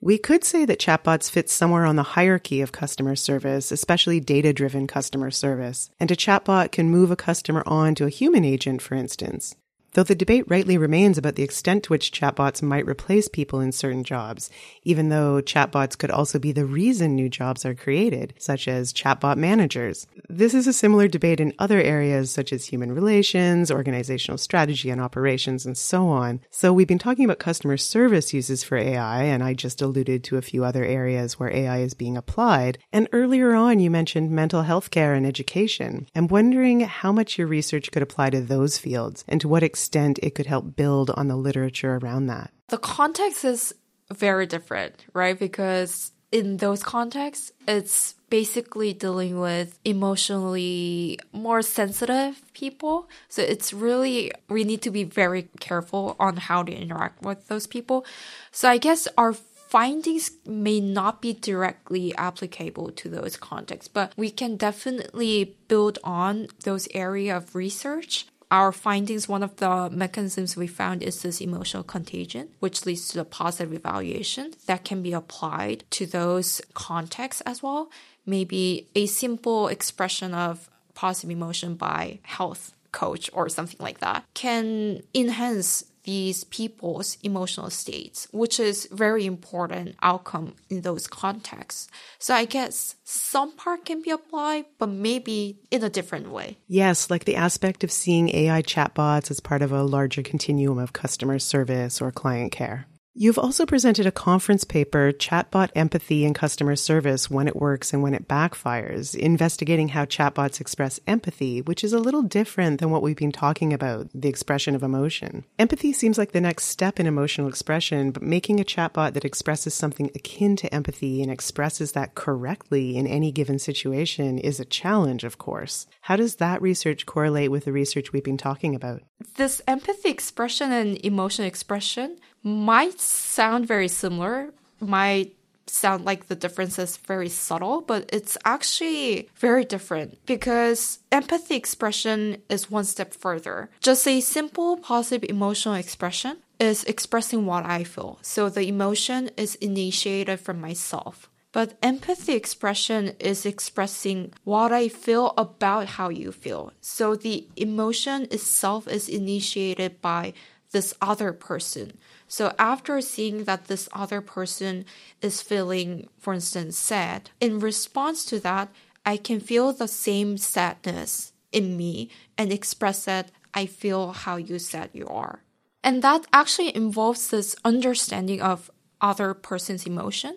We 0.00 0.16
could 0.16 0.44
say 0.44 0.64
that 0.64 0.78
chatbots 0.78 1.28
fit 1.28 1.50
somewhere 1.50 1.84
on 1.84 1.96
the 1.96 2.04
hierarchy 2.14 2.60
of 2.60 2.70
customer 2.70 3.16
service, 3.16 3.72
especially 3.72 4.20
data 4.20 4.52
driven 4.52 4.86
customer 4.86 5.32
service. 5.32 5.90
And 5.98 6.08
a 6.12 6.16
chatbot 6.16 6.70
can 6.70 6.88
move 6.88 7.10
a 7.10 7.16
customer 7.16 7.64
on 7.66 7.96
to 7.96 8.04
a 8.04 8.10
human 8.10 8.44
agent, 8.44 8.80
for 8.80 8.94
instance. 8.94 9.56
Though 9.94 10.02
the 10.02 10.14
debate 10.14 10.44
rightly 10.48 10.76
remains 10.76 11.16
about 11.16 11.36
the 11.36 11.42
extent 11.42 11.84
to 11.84 11.92
which 11.92 12.12
chatbots 12.12 12.62
might 12.62 12.86
replace 12.86 13.26
people 13.26 13.60
in 13.60 13.72
certain 13.72 14.04
jobs, 14.04 14.50
even 14.84 15.08
though 15.08 15.40
chatbots 15.40 15.96
could 15.96 16.10
also 16.10 16.38
be 16.38 16.52
the 16.52 16.66
reason 16.66 17.14
new 17.14 17.30
jobs 17.30 17.64
are 17.64 17.74
created, 17.74 18.34
such 18.38 18.68
as 18.68 18.92
chatbot 18.92 19.38
managers. 19.38 20.06
This 20.28 20.52
is 20.52 20.66
a 20.66 20.74
similar 20.74 21.08
debate 21.08 21.40
in 21.40 21.54
other 21.58 21.80
areas 21.80 22.30
such 22.30 22.52
as 22.52 22.66
human 22.66 22.92
relations, 22.92 23.70
organizational 23.70 24.36
strategy 24.36 24.90
and 24.90 25.00
operations, 25.00 25.64
and 25.64 25.76
so 25.76 26.08
on. 26.08 26.40
So 26.50 26.72
we've 26.72 26.86
been 26.86 26.98
talking 26.98 27.24
about 27.24 27.38
customer 27.38 27.78
service 27.78 28.34
uses 28.34 28.62
for 28.62 28.76
AI, 28.76 29.24
and 29.24 29.42
I 29.42 29.54
just 29.54 29.80
alluded 29.80 30.22
to 30.24 30.36
a 30.36 30.42
few 30.42 30.64
other 30.64 30.84
areas 30.84 31.40
where 31.40 31.50
AI 31.50 31.78
is 31.78 31.94
being 31.94 32.16
applied. 32.16 32.78
And 32.92 33.08
earlier 33.12 33.54
on, 33.54 33.80
you 33.80 33.90
mentioned 33.90 34.30
mental 34.30 34.62
health 34.62 34.90
care 34.90 35.14
and 35.14 35.24
education. 35.24 36.06
I'm 36.14 36.28
wondering 36.28 36.80
how 36.80 37.10
much 37.10 37.38
your 37.38 37.46
research 37.46 37.90
could 37.90 38.02
apply 38.02 38.30
to 38.30 38.42
those 38.42 38.76
fields 38.76 39.24
and 39.26 39.40
to 39.40 39.48
what 39.48 39.62
extent 39.62 39.77
extent 39.78 40.18
it 40.22 40.34
could 40.34 40.46
help 40.46 40.74
build 40.74 41.10
on 41.10 41.28
the 41.28 41.36
literature 41.36 41.96
around 42.02 42.26
that? 42.26 42.50
The 42.68 42.78
context 42.78 43.44
is 43.44 43.72
very 44.12 44.46
different, 44.46 45.06
right? 45.14 45.38
Because 45.38 46.10
in 46.32 46.56
those 46.56 46.82
contexts, 46.82 47.52
it's 47.66 48.14
basically 48.28 48.92
dealing 48.92 49.38
with 49.38 49.78
emotionally 49.84 51.18
more 51.32 51.62
sensitive 51.62 52.42
people. 52.52 53.08
So 53.28 53.40
it's 53.42 53.72
really, 53.72 54.32
we 54.48 54.64
need 54.64 54.82
to 54.82 54.90
be 54.90 55.04
very 55.04 55.48
careful 55.60 56.16
on 56.18 56.36
how 56.36 56.64
to 56.64 56.72
interact 56.72 57.22
with 57.22 57.46
those 57.46 57.66
people. 57.68 58.04
So 58.50 58.68
I 58.68 58.78
guess 58.78 59.06
our 59.16 59.32
findings 59.32 60.32
may 60.44 60.80
not 60.80 61.22
be 61.22 61.32
directly 61.34 62.14
applicable 62.16 62.90
to 62.90 63.08
those 63.08 63.36
contexts, 63.36 63.88
but 63.88 64.12
we 64.16 64.30
can 64.30 64.56
definitely 64.56 65.56
build 65.68 65.98
on 66.02 66.48
those 66.64 66.88
area 66.92 67.36
of 67.36 67.54
research 67.54 68.26
our 68.50 68.72
findings, 68.72 69.28
one 69.28 69.42
of 69.42 69.56
the 69.56 69.90
mechanisms 69.90 70.56
we 70.56 70.66
found 70.66 71.02
is 71.02 71.22
this 71.22 71.40
emotional 71.40 71.82
contagion, 71.82 72.48
which 72.60 72.86
leads 72.86 73.08
to 73.08 73.18
the 73.18 73.24
positive 73.24 73.72
evaluation 73.74 74.52
that 74.66 74.84
can 74.84 75.02
be 75.02 75.12
applied 75.12 75.84
to 75.90 76.06
those 76.06 76.60
contexts 76.74 77.42
as 77.42 77.62
well. 77.62 77.90
Maybe 78.24 78.88
a 78.94 79.06
simple 79.06 79.68
expression 79.68 80.34
of 80.34 80.70
positive 80.94 81.30
emotion 81.30 81.74
by 81.74 82.20
health 82.22 82.72
coach 82.90 83.30
or 83.32 83.48
something 83.48 83.78
like 83.80 84.00
that 84.00 84.24
can 84.34 85.02
enhance 85.14 85.84
these 86.08 86.42
people's 86.44 87.18
emotional 87.22 87.68
states, 87.68 88.28
which 88.32 88.58
is 88.58 88.88
very 88.90 89.26
important 89.26 89.94
outcome 90.00 90.54
in 90.70 90.80
those 90.80 91.06
contexts. 91.06 91.86
So 92.18 92.32
I 92.32 92.46
guess 92.46 92.94
some 93.04 93.52
part 93.52 93.84
can 93.84 94.00
be 94.00 94.08
applied, 94.08 94.64
but 94.78 94.88
maybe 94.88 95.58
in 95.70 95.84
a 95.84 95.90
different 95.90 96.30
way. 96.30 96.56
Yes, 96.66 97.10
like 97.10 97.26
the 97.26 97.36
aspect 97.36 97.84
of 97.84 97.92
seeing 97.92 98.34
AI 98.34 98.62
chatbots 98.62 99.30
as 99.30 99.40
part 99.40 99.60
of 99.60 99.70
a 99.70 99.82
larger 99.82 100.22
continuum 100.22 100.78
of 100.78 100.94
customer 100.94 101.38
service 101.38 102.00
or 102.00 102.10
client 102.10 102.52
care. 102.52 102.86
You've 103.20 103.36
also 103.36 103.66
presented 103.66 104.06
a 104.06 104.12
conference 104.12 104.62
paper, 104.62 105.10
Chatbot 105.10 105.70
Empathy 105.74 106.24
and 106.24 106.36
Customer 106.36 106.76
Service 106.76 107.28
When 107.28 107.48
It 107.48 107.56
Works 107.56 107.92
and 107.92 108.00
When 108.00 108.14
It 108.14 108.28
Backfires, 108.28 109.16
investigating 109.16 109.88
how 109.88 110.04
chatbots 110.04 110.60
express 110.60 111.00
empathy, 111.04 111.60
which 111.60 111.82
is 111.82 111.92
a 111.92 111.98
little 111.98 112.22
different 112.22 112.78
than 112.78 112.90
what 112.90 113.02
we've 113.02 113.16
been 113.16 113.32
talking 113.32 113.72
about, 113.72 114.06
the 114.14 114.28
expression 114.28 114.76
of 114.76 114.84
emotion. 114.84 115.44
Empathy 115.58 115.92
seems 115.92 116.16
like 116.16 116.30
the 116.30 116.40
next 116.40 116.66
step 116.66 117.00
in 117.00 117.08
emotional 117.08 117.48
expression, 117.48 118.12
but 118.12 118.22
making 118.22 118.60
a 118.60 118.64
chatbot 118.64 119.14
that 119.14 119.24
expresses 119.24 119.74
something 119.74 120.12
akin 120.14 120.54
to 120.54 120.72
empathy 120.72 121.20
and 121.20 121.28
expresses 121.28 121.90
that 121.90 122.14
correctly 122.14 122.96
in 122.96 123.08
any 123.08 123.32
given 123.32 123.58
situation 123.58 124.38
is 124.38 124.60
a 124.60 124.64
challenge, 124.64 125.24
of 125.24 125.38
course. 125.38 125.88
How 126.02 126.14
does 126.14 126.36
that 126.36 126.62
research 126.62 127.04
correlate 127.04 127.50
with 127.50 127.64
the 127.64 127.72
research 127.72 128.12
we've 128.12 128.22
been 128.22 128.38
talking 128.38 128.76
about? 128.76 129.02
This 129.34 129.60
empathy 129.66 130.08
expression 130.10 130.70
and 130.70 131.04
emotion 131.04 131.44
expression 131.44 132.18
might 132.48 133.00
sound 133.00 133.66
very 133.66 133.88
similar, 133.88 134.52
might 134.80 135.34
sound 135.66 136.04
like 136.04 136.26
the 136.26 136.34
difference 136.34 136.78
is 136.78 136.96
very 136.96 137.28
subtle, 137.28 137.82
but 137.82 138.08
it's 138.12 138.38
actually 138.44 139.28
very 139.36 139.64
different 139.64 140.24
because 140.26 141.00
empathy 141.12 141.54
expression 141.54 142.38
is 142.48 142.70
one 142.70 142.84
step 142.84 143.12
further. 143.12 143.70
Just 143.80 144.06
a 144.08 144.20
simple 144.20 144.78
positive 144.78 145.28
emotional 145.28 145.74
expression 145.74 146.38
is 146.58 146.84
expressing 146.84 147.46
what 147.46 147.64
I 147.66 147.84
feel. 147.84 148.18
So 148.22 148.48
the 148.48 148.66
emotion 148.66 149.30
is 149.36 149.54
initiated 149.56 150.40
from 150.40 150.60
myself. 150.60 151.30
But 151.52 151.78
empathy 151.82 152.34
expression 152.34 153.16
is 153.18 153.46
expressing 153.46 154.32
what 154.44 154.72
I 154.72 154.88
feel 154.88 155.32
about 155.36 155.86
how 155.86 156.08
you 156.10 156.30
feel. 156.30 156.72
So 156.80 157.16
the 157.16 157.48
emotion 157.56 158.28
itself 158.30 158.86
is 158.86 159.08
initiated 159.08 160.00
by 160.00 160.34
this 160.72 160.94
other 161.00 161.32
person. 161.32 161.92
So 162.28 162.54
after 162.58 163.00
seeing 163.00 163.44
that 163.44 163.64
this 163.64 163.88
other 163.92 164.20
person 164.20 164.84
is 165.22 165.42
feeling, 165.42 166.08
for 166.18 166.34
instance, 166.34 166.78
sad, 166.78 167.30
in 167.40 167.58
response 167.58 168.24
to 168.26 168.38
that, 168.40 168.68
I 169.04 169.16
can 169.16 169.40
feel 169.40 169.72
the 169.72 169.88
same 169.88 170.36
sadness 170.36 171.32
in 171.50 171.76
me 171.76 172.10
and 172.36 172.52
express 172.52 173.06
that 173.06 173.30
I 173.54 173.64
feel 173.64 174.12
how 174.12 174.36
you 174.36 174.58
said 174.58 174.90
you 174.92 175.08
are. 175.08 175.42
And 175.82 176.02
that 176.02 176.26
actually 176.32 176.76
involves 176.76 177.28
this 177.28 177.56
understanding 177.64 178.42
of 178.42 178.70
other 179.00 179.32
person's 179.32 179.86
emotion, 179.86 180.36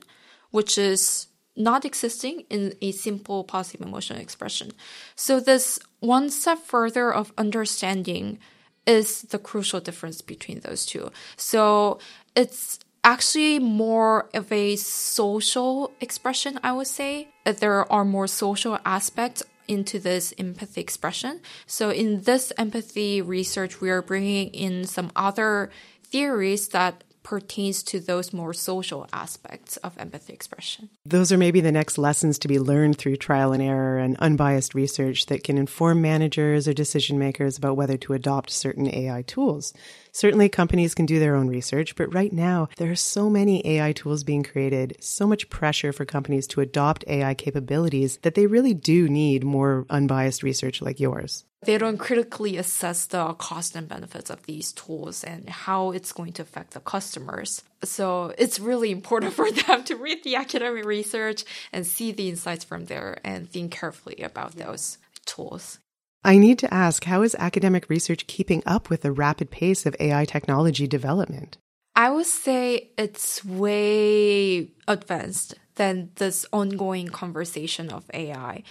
which 0.51 0.77
is 0.77 1.27
not 1.57 1.83
existing 1.83 2.45
in 2.49 2.73
a 2.81 2.91
simple 2.91 3.43
positive 3.43 3.85
emotional 3.85 4.19
expression. 4.19 4.71
So 5.15 5.39
this 5.39 5.79
one 5.99 6.29
step 6.29 6.59
further 6.59 7.13
of 7.13 7.33
understanding 7.37 8.39
is 8.85 9.23
the 9.23 9.39
crucial 9.39 9.79
difference 9.79 10.21
between 10.21 10.59
those 10.61 10.85
two. 10.85 11.11
So 11.35 11.99
it's 12.35 12.79
actually 13.03 13.59
more 13.59 14.29
of 14.33 14.51
a 14.51 14.75
social 14.75 15.91
expression, 15.99 16.59
I 16.63 16.71
would 16.73 16.87
say. 16.87 17.29
There 17.45 17.91
are 17.91 18.05
more 18.05 18.27
social 18.27 18.79
aspects 18.85 19.43
into 19.67 19.99
this 19.99 20.33
empathy 20.37 20.81
expression. 20.81 21.39
So 21.65 21.89
in 21.89 22.21
this 22.21 22.51
empathy 22.57 23.21
research, 23.21 23.79
we 23.79 23.89
are 23.89 24.01
bringing 24.01 24.49
in 24.49 24.85
some 24.85 25.11
other 25.15 25.71
theories 26.03 26.69
that 26.69 27.03
pertains 27.23 27.83
to 27.83 27.99
those 27.99 28.33
more 28.33 28.53
social 28.53 29.07
aspects 29.13 29.77
of 29.77 29.97
empathy 29.97 30.33
expression. 30.33 30.89
Those 31.05 31.31
are 31.31 31.37
maybe 31.37 31.61
the 31.61 31.71
next 31.71 31.97
lessons 31.97 32.39
to 32.39 32.47
be 32.47 32.59
learned 32.59 32.97
through 32.97 33.17
trial 33.17 33.53
and 33.53 33.61
error 33.61 33.97
and 33.97 34.17
unbiased 34.17 34.73
research 34.75 35.27
that 35.27 35.43
can 35.43 35.57
inform 35.57 36.01
managers 36.01 36.67
or 36.67 36.73
decision 36.73 37.19
makers 37.19 37.57
about 37.57 37.77
whether 37.77 37.97
to 37.97 38.13
adopt 38.13 38.49
certain 38.49 38.93
AI 38.93 39.21
tools. 39.23 39.73
Certainly, 40.11 40.49
companies 40.49 40.95
can 40.95 41.05
do 41.05 41.19
their 41.19 41.35
own 41.35 41.47
research, 41.47 41.95
but 41.95 42.13
right 42.13 42.33
now, 42.33 42.67
there 42.77 42.91
are 42.91 42.95
so 42.95 43.29
many 43.29 43.65
AI 43.65 43.93
tools 43.93 44.23
being 44.23 44.43
created, 44.43 44.97
so 44.99 45.25
much 45.25 45.49
pressure 45.49 45.93
for 45.93 46.05
companies 46.05 46.47
to 46.47 46.61
adopt 46.61 47.05
AI 47.07 47.33
capabilities 47.33 48.17
that 48.23 48.35
they 48.35 48.47
really 48.47 48.73
do 48.73 49.07
need 49.07 49.43
more 49.43 49.85
unbiased 49.89 50.43
research 50.43 50.81
like 50.81 50.99
yours. 50.99 51.45
They 51.63 51.77
don't 51.77 51.97
critically 51.97 52.57
assess 52.57 53.05
the 53.05 53.33
cost 53.35 53.75
and 53.75 53.87
benefits 53.87 54.31
of 54.31 54.43
these 54.43 54.71
tools 54.71 55.23
and 55.23 55.47
how 55.47 55.91
it's 55.91 56.11
going 56.11 56.33
to 56.33 56.41
affect 56.41 56.71
the 56.71 56.79
customers. 56.79 57.61
So 57.83 58.33
it's 58.37 58.59
really 58.59 58.89
important 58.91 59.33
for 59.39 59.51
them 59.51 59.83
to 59.83 59.95
read 59.95 60.23
the 60.23 60.35
academic 60.35 60.85
research 60.85 61.43
and 61.71 61.85
see 61.85 62.11
the 62.11 62.29
insights 62.29 62.63
from 62.63 62.85
there 62.85 63.19
and 63.23 63.49
think 63.49 63.71
carefully 63.71 64.17
about 64.23 64.55
those 64.55 64.97
tools. 65.25 65.77
I 66.23 66.37
need 66.37 66.59
to 66.59 66.73
ask 66.73 67.03
how 67.03 67.21
is 67.23 67.35
academic 67.39 67.89
research 67.89 68.27
keeping 68.27 68.61
up 68.65 68.89
with 68.89 69.01
the 69.01 69.11
rapid 69.11 69.51
pace 69.51 69.85
of 69.85 69.95
AI 69.99 70.25
technology 70.25 70.87
development? 70.87 71.57
I 71.95 72.09
would 72.09 72.25
say 72.25 72.89
it's 72.97 73.43
way 73.43 74.71
advanced 74.87 75.55
than 75.75 76.11
this 76.15 76.45
ongoing 76.53 77.07
conversation 77.07 77.89
of 77.89 78.05
AI. 78.13 78.63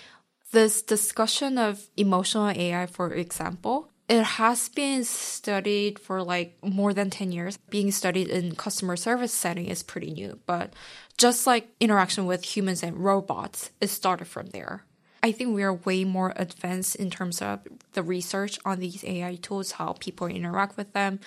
This 0.52 0.82
discussion 0.82 1.58
of 1.58 1.86
emotional 1.96 2.48
AI, 2.48 2.86
for 2.86 3.12
example, 3.12 3.88
it 4.08 4.24
has 4.24 4.68
been 4.68 5.04
studied 5.04 6.00
for 6.00 6.24
like 6.24 6.58
more 6.64 6.92
than 6.92 7.10
10 7.10 7.30
years. 7.30 7.56
Being 7.68 7.92
studied 7.92 8.28
in 8.28 8.56
customer 8.56 8.96
service 8.96 9.32
setting 9.32 9.66
is 9.66 9.84
pretty 9.84 10.10
new, 10.10 10.40
but 10.46 10.72
just 11.16 11.46
like 11.46 11.68
interaction 11.78 12.26
with 12.26 12.56
humans 12.56 12.82
and 12.82 12.96
robots, 12.96 13.70
it 13.80 13.86
started 13.90 14.26
from 14.26 14.46
there. 14.46 14.84
I 15.22 15.30
think 15.30 15.54
we 15.54 15.62
are 15.62 15.74
way 15.74 16.02
more 16.04 16.32
advanced 16.34 16.96
in 16.96 17.10
terms 17.10 17.40
of 17.40 17.60
the 17.92 18.02
research 18.02 18.58
on 18.64 18.80
these 18.80 19.04
AI 19.04 19.36
tools, 19.36 19.72
how 19.72 19.92
people 20.00 20.26
interact 20.26 20.76
with 20.76 20.92
them. 20.92 21.20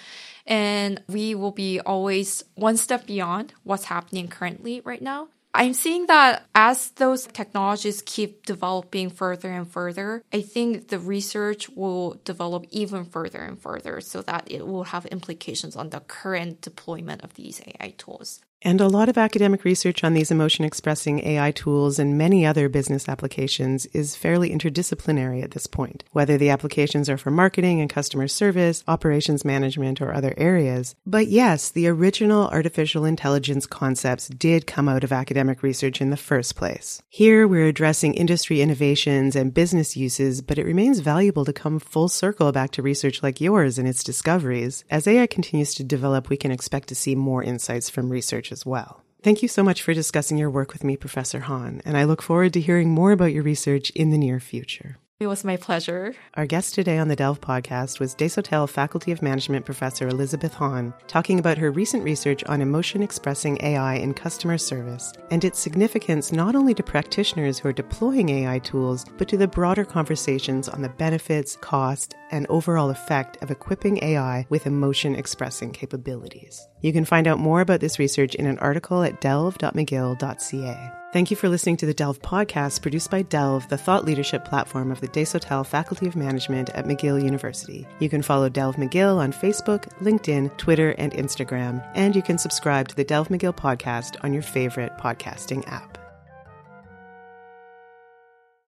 And 0.45 1.01
we 1.07 1.35
will 1.35 1.51
be 1.51 1.79
always 1.79 2.43
one 2.55 2.75
step 2.75 3.05
beyond 3.05 3.53
what's 3.63 3.85
happening 3.85 4.27
currently 4.27 4.81
right 4.81 5.01
now. 5.01 5.29
I'm 5.55 5.73
seeing 5.73 6.07
that 6.07 6.47
as 6.55 6.89
those 6.91 7.27
technologies 7.27 8.01
keep 8.03 8.45
developing 8.45 9.11
further 9.11 9.51
and 9.51 9.69
further, 9.69 10.23
I 10.33 10.41
think 10.41 10.87
the 10.87 10.97
research 10.97 11.69
will 11.69 12.19
develop 12.25 12.65
even 12.71 13.05
further 13.05 13.39
and 13.39 13.61
further 13.61 14.01
so 14.01 14.23
that 14.23 14.49
it 14.49 14.65
will 14.65 14.85
have 14.85 15.05
implications 15.05 15.75
on 15.75 15.91
the 15.91 15.99
current 15.99 16.61
deployment 16.61 17.23
of 17.23 17.35
these 17.35 17.61
AI 17.61 17.93
tools. 17.99 18.41
And 18.65 18.79
a 18.79 18.87
lot 18.87 19.09
of 19.09 19.17
academic 19.17 19.65
research 19.65 20.05
on 20.05 20.13
these 20.13 20.31
emotion 20.31 20.63
expressing 20.63 21.19
AI 21.19 21.51
tools 21.51 21.99
and 21.99 22.17
many 22.17 22.45
other 22.45 22.69
business 22.69 23.09
applications 23.09 23.85
is 23.87 24.15
fairly 24.15 24.51
interdisciplinary 24.51 25.43
at 25.43 25.51
this 25.51 25.67
point, 25.67 26.05
whether 26.13 26.37
the 26.37 26.49
applications 26.49 27.09
are 27.09 27.17
for 27.17 27.29
marketing 27.29 27.81
and 27.81 27.89
customer 27.89 28.25
service, 28.29 28.81
operations 28.87 29.43
management, 29.43 30.01
or 30.01 30.13
other 30.13 30.33
areas. 30.37 30.95
But 31.05 31.27
yes, 31.27 31.71
the 31.71 31.89
original 31.89 32.47
artificial 32.47 33.03
intelligence 33.03 33.65
concepts 33.65 34.29
did 34.29 34.65
come 34.65 34.87
out 34.87 35.03
of 35.03 35.11
academic 35.11 35.61
research 35.61 35.99
in 35.99 36.09
the 36.09 36.15
first 36.15 36.55
place. 36.55 37.03
Here, 37.09 37.45
we're 37.45 37.67
addressing 37.67 38.13
industry 38.13 38.61
innovations 38.61 39.35
and 39.35 39.53
business 39.53 39.97
uses, 39.97 40.41
but 40.41 40.57
it 40.57 40.65
remains 40.65 40.99
valuable 40.99 41.43
to 41.43 41.51
come 41.51 41.79
full 41.79 42.07
circle 42.07 42.53
back 42.53 42.71
to 42.71 42.81
research 42.81 43.21
like 43.21 43.41
yours 43.41 43.77
and 43.77 43.89
its 43.89 44.05
discoveries. 44.05 44.85
As 44.89 45.05
AI 45.05 45.27
continues 45.27 45.73
to 45.75 45.83
develop, 45.83 46.29
we 46.29 46.37
can 46.37 46.51
expect 46.51 46.87
to 46.87 46.95
see 46.95 47.13
more 47.13 47.43
insights 47.43 47.89
from 47.89 48.09
research 48.09 48.52
as 48.53 48.65
well. 48.65 49.01
Thank 49.21 49.41
you 49.41 49.49
so 49.49 49.63
much 49.63 49.81
for 49.81 49.93
discussing 49.93 50.37
your 50.37 50.49
work 50.49 50.71
with 50.71 50.85
me, 50.85 50.95
Professor 50.95 51.41
Han, 51.41 51.81
and 51.83 51.97
I 51.97 52.05
look 52.05 52.21
forward 52.21 52.53
to 52.53 52.61
hearing 52.61 52.89
more 52.91 53.11
about 53.11 53.33
your 53.33 53.43
research 53.43 53.89
in 53.89 54.11
the 54.11 54.17
near 54.17 54.39
future. 54.39 54.97
It 55.23 55.27
was 55.27 55.45
my 55.45 55.55
pleasure. 55.55 56.13
Our 56.33 56.45
guest 56.45 56.75
today 56.75 56.97
on 56.97 57.07
the 57.07 57.15
Delve 57.15 57.39
podcast 57.39 58.01
was 58.01 58.13
Desautels 58.13 58.71
Faculty 58.71 59.09
of 59.13 59.21
Management 59.21 59.65
professor 59.65 60.09
Elizabeth 60.09 60.53
Han, 60.55 60.93
talking 61.07 61.39
about 61.39 61.57
her 61.57 61.71
recent 61.71 62.03
research 62.03 62.43
on 62.43 62.59
emotion 62.59 63.01
expressing 63.01 63.57
AI 63.63 63.95
in 63.95 64.13
customer 64.13 64.57
service 64.57 65.13
and 65.31 65.45
its 65.45 65.59
significance 65.59 66.33
not 66.33 66.55
only 66.55 66.73
to 66.73 66.83
practitioners 66.83 67.57
who 67.57 67.69
are 67.69 67.73
deploying 67.73 68.27
AI 68.27 68.59
tools, 68.59 69.05
but 69.17 69.29
to 69.29 69.37
the 69.37 69.47
broader 69.47 69.85
conversations 69.85 70.67
on 70.67 70.81
the 70.81 70.89
benefits, 70.89 71.55
cost, 71.55 72.15
and 72.31 72.45
overall 72.49 72.89
effect 72.89 73.41
of 73.41 73.49
equipping 73.49 74.03
AI 74.03 74.45
with 74.49 74.67
emotion 74.67 75.15
expressing 75.15 75.71
capabilities. 75.71 76.67
You 76.81 76.91
can 76.91 77.05
find 77.05 77.29
out 77.29 77.39
more 77.39 77.61
about 77.61 77.79
this 77.79 77.97
research 77.97 78.35
in 78.35 78.45
an 78.45 78.59
article 78.59 79.03
at 79.03 79.21
delve.mcgill.ca. 79.21 81.02
Thank 81.13 81.29
you 81.29 81.37
for 81.37 81.47
listening 81.47 81.77
to 81.77 81.85
the 81.85 81.93
Delve 81.93 82.19
podcast 82.23 82.81
produced 82.81 83.11
by 83.11 83.21
Delve, 83.21 83.69
the 83.69 83.77
thought 83.77 84.03
leadership 84.03 84.45
platform 84.45 84.91
of 84.91 84.99
the 84.99 85.07
Desautels 85.07 85.67
Faculty 85.67 86.07
of 86.07 86.15
Management 86.15 86.71
at 86.71 86.85
McGill 86.85 87.23
University. 87.23 87.85
You 87.99 88.09
can 88.09 88.23
follow 88.23 88.49
Delve 88.49 88.77
McGill 88.77 89.17
on 89.17 89.31
Facebook, 89.31 89.87
LinkedIn, 90.01 90.57
Twitter, 90.57 90.95
and 90.97 91.13
Instagram, 91.13 91.87
and 91.93 92.15
you 92.15 92.23
can 92.23 92.39
subscribe 92.39 92.87
to 92.87 92.95
the 92.95 93.03
Delve 93.03 93.27
McGill 93.27 93.55
podcast 93.55 94.15
on 94.23 94.33
your 94.33 94.41
favorite 94.41 94.97
podcasting 94.97 95.71
app. 95.71 95.92